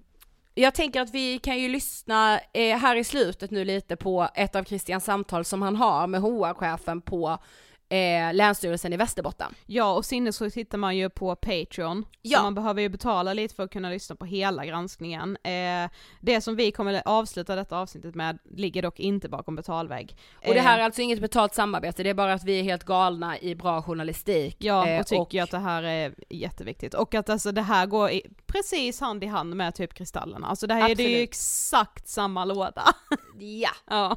jag 0.53 0.73
tänker 0.73 1.01
att 1.01 1.13
vi 1.13 1.37
kan 1.39 1.59
ju 1.59 1.69
lyssna 1.69 2.39
eh, 2.53 2.77
här 2.77 2.95
i 2.95 3.03
slutet 3.03 3.51
nu 3.51 3.65
lite 3.65 3.95
på 3.95 4.27
ett 4.35 4.55
av 4.55 4.63
Christians 4.63 5.05
samtal 5.05 5.45
som 5.45 5.61
han 5.61 5.75
har 5.75 6.07
med 6.07 6.21
HR-chefen 6.21 7.01
på 7.01 7.37
eh, 7.89 8.33
Länsstyrelsen 8.33 8.93
i 8.93 8.97
Västerbotten. 8.97 9.53
Ja 9.65 9.93
och 9.93 10.05
sinnessjukt 10.05 10.57
hittar 10.57 10.77
man 10.77 10.97
ju 10.97 11.09
på 11.09 11.35
Patreon, 11.35 12.05
Ja. 12.21 12.37
så 12.37 12.43
man 12.43 12.55
behöver 12.55 12.81
ju 12.81 12.89
betala 12.89 13.33
lite 13.33 13.55
för 13.55 13.63
att 13.63 13.71
kunna 13.71 13.89
lyssna 13.89 14.15
på 14.15 14.25
hela 14.25 14.65
granskningen. 14.65 15.37
Eh, 15.43 15.89
det 16.21 16.41
som 16.41 16.55
vi 16.55 16.71
kommer 16.71 17.01
avsluta 17.05 17.55
detta 17.55 17.77
avsnittet 17.77 18.15
med 18.15 18.39
ligger 18.51 18.81
dock 18.81 18.99
inte 18.99 19.29
bakom 19.29 19.55
betalvägg. 19.55 20.17
Och 20.47 20.53
det 20.53 20.59
Eh, 20.59 20.63
här 20.63 20.79
är 20.79 20.83
alltså 20.83 21.01
inget 21.01 21.21
betalt 21.21 21.53
samarbete, 21.53 22.03
det 22.03 22.09
är 22.09 22.13
bara 22.13 22.33
att 22.33 22.43
vi 22.43 22.59
är 22.59 22.63
helt 22.63 22.83
galna 22.83 23.39
i 23.39 23.55
bra 23.55 23.81
journalistik. 23.81 24.55
Ja, 24.59 24.87
eh, 24.87 24.99
och 24.99 25.07
tycker 25.07 25.37
ju 25.37 25.39
att 25.43 25.51
det 25.51 25.57
här 25.59 25.83
är 25.83 26.13
jätteviktigt. 26.29 26.93
Och 26.93 27.15
att 27.15 27.29
alltså 27.29 27.51
det 27.51 27.61
här 27.61 27.85
går 27.85 28.09
i, 28.09 28.21
precis 28.45 28.99
hand 28.99 29.23
i 29.23 29.27
hand 29.27 29.55
med 29.55 29.75
typ 29.75 29.93
Kristallerna. 29.93 30.47
Alltså 30.47 30.67
det 30.67 30.73
här 30.73 30.89
är 30.89 30.95
det 30.95 31.03
ju 31.03 31.09
Absolut. 31.09 31.29
exakt 31.29 32.07
samma 32.07 32.45
låda. 32.45 32.83
Ja. 33.39 33.69
ja. 33.89 34.15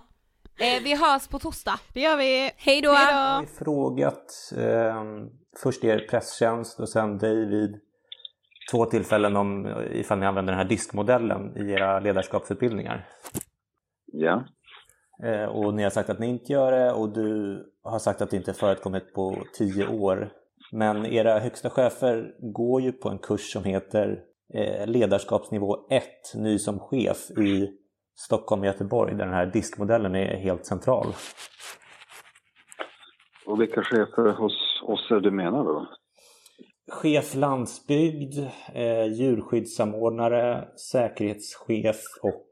Eh, 0.60 0.82
vi 0.82 0.94
hörs 0.94 1.28
på 1.28 1.38
torsdag. 1.38 1.80
Det 1.92 2.00
gör 2.00 2.16
vi. 2.16 2.50
Hej 2.56 2.80
då! 2.80 2.88
Jag 2.88 3.12
har 3.12 3.46
frågat 3.64 4.52
eh, 4.56 5.04
först 5.62 5.84
er 5.84 6.06
presstjänst 6.10 6.80
och 6.80 6.88
sen 6.88 7.18
dig 7.18 7.46
vid 7.46 7.80
två 8.70 8.84
tillfällen 8.84 9.36
om 9.36 9.66
ifall 9.92 10.18
ni 10.18 10.26
använder 10.26 10.52
den 10.52 10.60
här 10.60 10.68
diskmodellen 10.68 11.56
i 11.56 11.72
era 11.72 12.00
ledarskapsutbildningar. 12.00 13.08
Ja. 14.12 14.44
Eh, 15.24 15.44
och 15.44 15.74
ni 15.74 15.82
har 15.82 15.90
sagt 15.90 16.10
att 16.10 16.18
ni 16.18 16.26
inte 16.26 16.52
gör 16.52 16.72
det 16.72 16.92
och 16.92 17.08
du 17.12 17.62
har 17.82 17.98
sagt 17.98 18.22
att 18.22 18.30
det 18.30 18.36
inte 18.36 18.54
förekommit 18.54 19.14
på 19.14 19.36
tio 19.58 19.88
år. 19.88 20.32
Men 20.72 21.06
era 21.06 21.38
högsta 21.38 21.70
chefer 21.70 22.34
går 22.40 22.82
ju 22.82 22.92
på 22.92 23.08
en 23.08 23.18
kurs 23.18 23.52
som 23.52 23.64
heter 23.64 24.20
eh, 24.54 24.86
ledarskapsnivå 24.86 25.76
1, 25.90 26.04
ny 26.34 26.58
som 26.58 26.78
chef 26.78 27.30
i 27.30 27.68
Stockholm 28.18 28.60
och 28.60 28.66
Göteborg 28.66 29.14
där 29.14 29.24
den 29.24 29.34
här 29.34 29.46
diskmodellen 29.46 30.14
är 30.14 30.36
helt 30.36 30.66
central. 30.66 31.06
Och 33.46 33.60
vilka 33.60 33.82
chefer 33.82 34.32
hos 34.32 34.82
oss 34.82 35.10
är 35.10 35.20
du 35.20 35.30
menar 35.30 35.64
då? 35.64 35.86
Chef 36.90 37.34
landsbygd, 37.34 38.38
eh, 38.74 39.06
djurskyddssamordnare, 39.06 40.68
säkerhetschef 40.92 41.96
och 42.22 42.46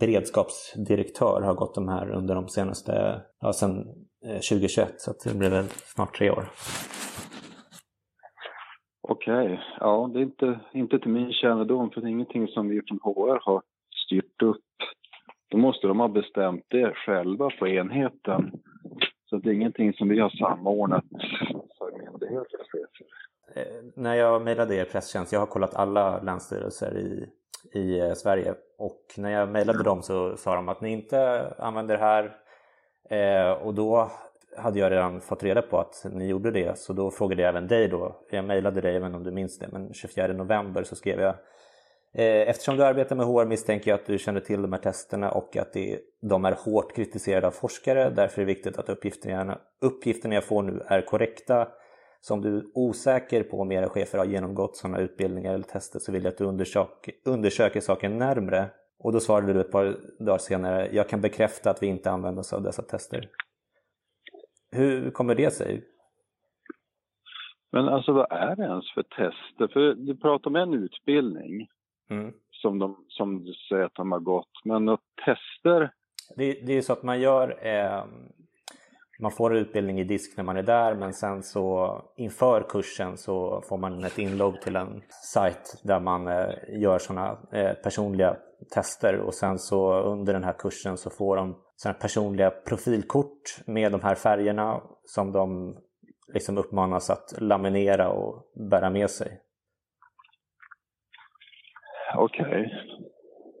beredskapsdirektör 0.00 1.40
har 1.40 1.54
gått 1.54 1.74
de 1.74 1.88
här 1.88 2.10
under 2.10 2.34
de 2.34 2.48
senaste, 2.48 3.22
ja 3.40 3.48
eh, 3.48 4.34
2021 4.34 5.00
så 5.00 5.10
att 5.10 5.20
det 5.24 5.38
blir 5.38 5.50
väl 5.50 5.64
snart 5.68 6.14
tre 6.18 6.30
år. 6.30 6.48
Okej, 9.08 9.60
ja 9.80 10.10
det 10.12 10.18
är 10.18 10.22
inte, 10.22 10.60
inte 10.72 10.98
till 10.98 11.10
min 11.10 11.32
kännedom 11.32 11.90
för 11.90 12.00
det 12.00 12.06
är 12.06 12.10
ingenting 12.10 12.48
som 12.48 12.68
vi 12.68 12.82
från 12.88 12.98
HR 13.02 13.38
har 13.42 13.62
styrt 14.08 14.42
upp. 14.42 14.64
Då 15.50 15.58
måste 15.58 15.86
de 15.86 16.00
ha 16.00 16.08
bestämt 16.08 16.64
det 16.68 16.92
själva 16.94 17.50
på 17.58 17.68
enheten. 17.68 18.52
Så 19.30 19.36
det 19.36 19.50
är 19.50 19.54
ingenting 19.54 19.92
som 19.92 20.08
vi 20.08 20.20
har 20.20 20.30
samordnat 20.30 21.04
för 21.78 21.98
myndighetens 21.98 22.68
chefer. 22.72 23.06
Eh, 23.54 23.84
när 23.96 24.14
jag 24.14 24.42
mejlade 24.42 24.74
er 24.74 24.84
presstjänst, 24.84 25.32
jag 25.32 25.40
har 25.40 25.46
kollat 25.46 25.74
alla 25.74 26.22
länsstyrelser 26.22 26.96
i, 26.96 27.28
i 27.78 28.00
eh, 28.00 28.12
Sverige 28.12 28.54
och 28.78 29.00
när 29.16 29.30
jag 29.30 29.48
mejlade 29.48 29.82
dem 29.82 30.02
så 30.02 30.36
sa 30.36 30.54
de 30.54 30.68
att 30.68 30.80
ni 30.80 30.92
inte 30.92 31.48
använder 31.58 31.96
det 31.96 32.04
här 32.04 32.36
eh, 33.10 33.52
och 33.52 33.74
då 33.74 34.10
hade 34.56 34.78
jag 34.78 34.92
redan 34.92 35.20
fått 35.20 35.42
reda 35.42 35.62
på 35.62 35.78
att 35.78 36.06
ni 36.12 36.28
gjorde 36.28 36.50
det 36.50 36.78
så 36.78 36.92
då 36.92 37.10
frågade 37.10 37.42
jag 37.42 37.48
även 37.48 37.66
dig 37.66 37.88
då, 37.88 38.16
jag 38.30 38.44
mejlade 38.44 38.80
dig 38.80 38.96
även 38.96 39.14
om 39.14 39.24
du 39.24 39.30
minns 39.30 39.58
det, 39.58 39.68
men 39.72 39.94
24 39.94 40.32
november 40.32 40.82
så 40.82 40.96
skrev 40.96 41.20
jag 41.20 41.34
Eh, 42.18 42.48
eftersom 42.48 42.76
du 42.76 42.84
arbetar 42.84 43.16
med 43.16 43.26
HR 43.26 43.46
misstänker 43.46 43.90
jag 43.90 44.00
att 44.00 44.06
du 44.06 44.18
känner 44.18 44.40
till 44.40 44.62
de 44.62 44.72
här 44.72 44.80
testerna 44.80 45.30
och 45.30 45.56
att 45.56 45.76
de 46.20 46.44
är 46.44 46.52
hårt 46.52 46.96
kritiserade 46.96 47.46
av 47.46 47.50
forskare. 47.50 48.10
Därför 48.10 48.42
är 48.42 48.46
det 48.46 48.54
viktigt 48.54 48.78
att 48.78 48.88
uppgifterna, 48.88 49.58
uppgifterna 49.80 50.34
jag 50.34 50.44
får 50.44 50.62
nu 50.62 50.82
är 50.86 51.02
korrekta. 51.02 51.68
Så 52.20 52.34
om 52.34 52.40
du 52.40 52.56
är 52.56 52.64
osäker 52.74 53.42
på 53.42 53.60
om 53.60 53.72
era 53.72 53.88
chefer 53.88 54.18
har 54.18 54.24
genomgått 54.24 54.76
sådana 54.76 54.98
utbildningar 54.98 55.54
eller 55.54 55.64
tester 55.64 55.98
så 55.98 56.12
vill 56.12 56.24
jag 56.24 56.32
att 56.32 56.38
du 56.38 56.44
undersöker, 56.44 57.14
undersöker 57.24 57.80
saken 57.80 58.18
närmre. 58.18 58.70
Och 58.98 59.12
då 59.12 59.20
svarade 59.20 59.52
du 59.52 59.60
ett 59.60 59.72
par 59.72 59.96
dagar 60.18 60.38
senare, 60.38 60.88
jag 60.92 61.08
kan 61.08 61.20
bekräfta 61.20 61.70
att 61.70 61.82
vi 61.82 61.86
inte 61.86 62.10
använder 62.10 62.40
oss 62.40 62.52
av 62.52 62.62
dessa 62.62 62.82
tester. 62.82 63.28
Hur 64.70 65.10
kommer 65.10 65.34
det 65.34 65.50
sig? 65.50 65.84
Men 67.72 67.88
alltså 67.88 68.12
vad 68.12 68.32
är 68.32 68.56
det 68.56 68.62
ens 68.62 68.92
för 68.94 69.02
tester? 69.02 69.68
För 69.72 69.94
du 69.94 70.16
pratar 70.16 70.50
om 70.50 70.56
en 70.56 70.74
utbildning 70.74 71.68
Mm. 72.10 72.32
som, 72.50 72.78
de, 72.78 73.04
som 73.08 73.44
du 73.44 73.52
säger 73.52 73.84
att 73.84 73.94
de 73.94 74.12
har 74.12 74.20
gått. 74.20 74.50
Men 74.64 74.84
något 74.84 75.00
tester? 75.24 75.92
Det, 76.36 76.52
det 76.66 76.72
är 76.72 76.82
så 76.82 76.92
att 76.92 77.02
man 77.02 77.20
gör 77.20 77.66
eh, 77.66 78.04
man 79.20 79.30
får 79.30 79.56
utbildning 79.56 80.00
i 80.00 80.04
disk 80.04 80.36
när 80.36 80.44
man 80.44 80.56
är 80.56 80.62
där 80.62 80.94
men 80.94 81.12
sen 81.12 81.42
så 81.42 81.92
inför 82.16 82.66
kursen 82.68 83.16
så 83.16 83.62
får 83.68 83.78
man 83.78 84.04
ett 84.04 84.18
inlogg 84.18 84.60
till 84.60 84.76
en 84.76 85.02
sajt 85.32 85.80
där 85.84 86.00
man 86.00 86.28
eh, 86.28 86.80
gör 86.80 86.98
sådana 86.98 87.38
eh, 87.52 87.72
personliga 87.72 88.36
tester 88.74 89.18
och 89.18 89.34
sen 89.34 89.58
så 89.58 90.00
under 90.00 90.32
den 90.32 90.44
här 90.44 90.52
kursen 90.52 90.96
så 90.96 91.10
får 91.10 91.36
de 91.36 91.56
sådana 91.76 91.98
personliga 91.98 92.50
profilkort 92.50 93.66
med 93.66 93.92
de 93.92 94.00
här 94.00 94.14
färgerna 94.14 94.80
som 95.04 95.32
de 95.32 95.76
liksom 96.34 96.58
uppmanas 96.58 97.10
att 97.10 97.34
laminera 97.38 98.08
och 98.08 98.52
bära 98.70 98.90
med 98.90 99.10
sig. 99.10 99.40
Okej. 102.14 102.84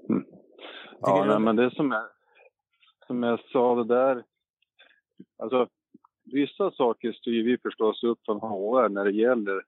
Mm. 0.08 0.24
Tycker 0.24 0.38
Ja, 1.00 1.24
nej, 1.24 1.38
men 1.38 1.56
det 1.56 1.70
som 1.70 1.92
är 1.92 2.18
som 3.06 3.22
jag 3.22 3.40
sa 3.40 3.74
det 3.74 3.84
där. 3.84 4.24
Alltså 5.38 5.68
vissa 6.24 6.70
saker 6.70 7.12
styr 7.12 7.44
vi 7.44 7.58
förstås 7.58 8.02
upp 8.02 8.18
från 8.24 8.40
HR 8.40 8.88
när 8.88 9.04
det 9.04 9.10
gäller 9.10 9.62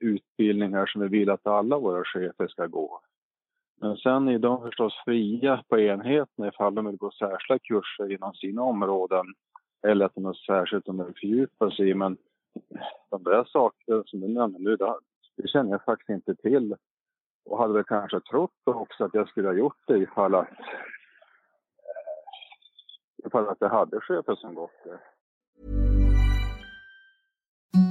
utbildningar 0.00 0.86
som 0.86 1.02
vi 1.02 1.08
vill 1.08 1.30
att 1.30 1.46
alla 1.46 1.78
våra 1.78 2.04
chefer 2.04 2.48
ska 2.48 2.66
gå. 2.66 3.00
Men 3.80 3.96
sen 3.96 4.28
är 4.28 4.38
de 4.38 4.62
förstås 4.62 4.94
fria 5.04 5.64
på 5.68 5.78
enheten 5.78 6.44
ifall 6.44 6.74
de 6.74 6.86
vill 6.86 6.96
gå 6.96 7.10
särskilda 7.10 7.58
kurser 7.58 8.12
inom 8.12 8.34
sina 8.34 8.62
områden 8.62 9.26
eller 9.86 10.06
att 10.06 10.14
de 10.14 10.24
har 10.24 10.34
särskilt 10.34 10.86
de 10.86 11.04
vill 11.04 11.14
fördjupa 11.20 11.70
sig 11.70 11.88
i. 11.88 11.94
Men 11.94 12.16
de 13.10 13.22
där 13.22 13.44
sakerna 13.44 14.02
som 14.06 14.20
du 14.20 14.28
nämner 14.28 14.58
nu, 14.58 14.76
det 15.36 15.48
känner 15.48 15.70
jag 15.70 15.84
faktiskt 15.84 16.10
inte 16.10 16.34
till. 16.34 16.74
Och 17.44 17.58
hade 17.58 17.74
väl 17.74 17.84
kanske 17.84 18.20
trott 18.20 18.50
också 18.64 19.04
att 19.04 19.14
jag 19.14 19.28
skulle 19.28 19.48
ha 19.48 19.54
gjort 19.54 19.82
det 19.86 19.98
ifall 19.98 20.34
att, 20.34 20.50
eh, 20.50 20.80
ifall 23.26 23.48
att 23.48 23.60
jag 23.60 23.68
hade 23.68 24.00
chefer 24.00 24.34
som 24.34 24.54
gått 24.54 24.84
det. 24.84 24.98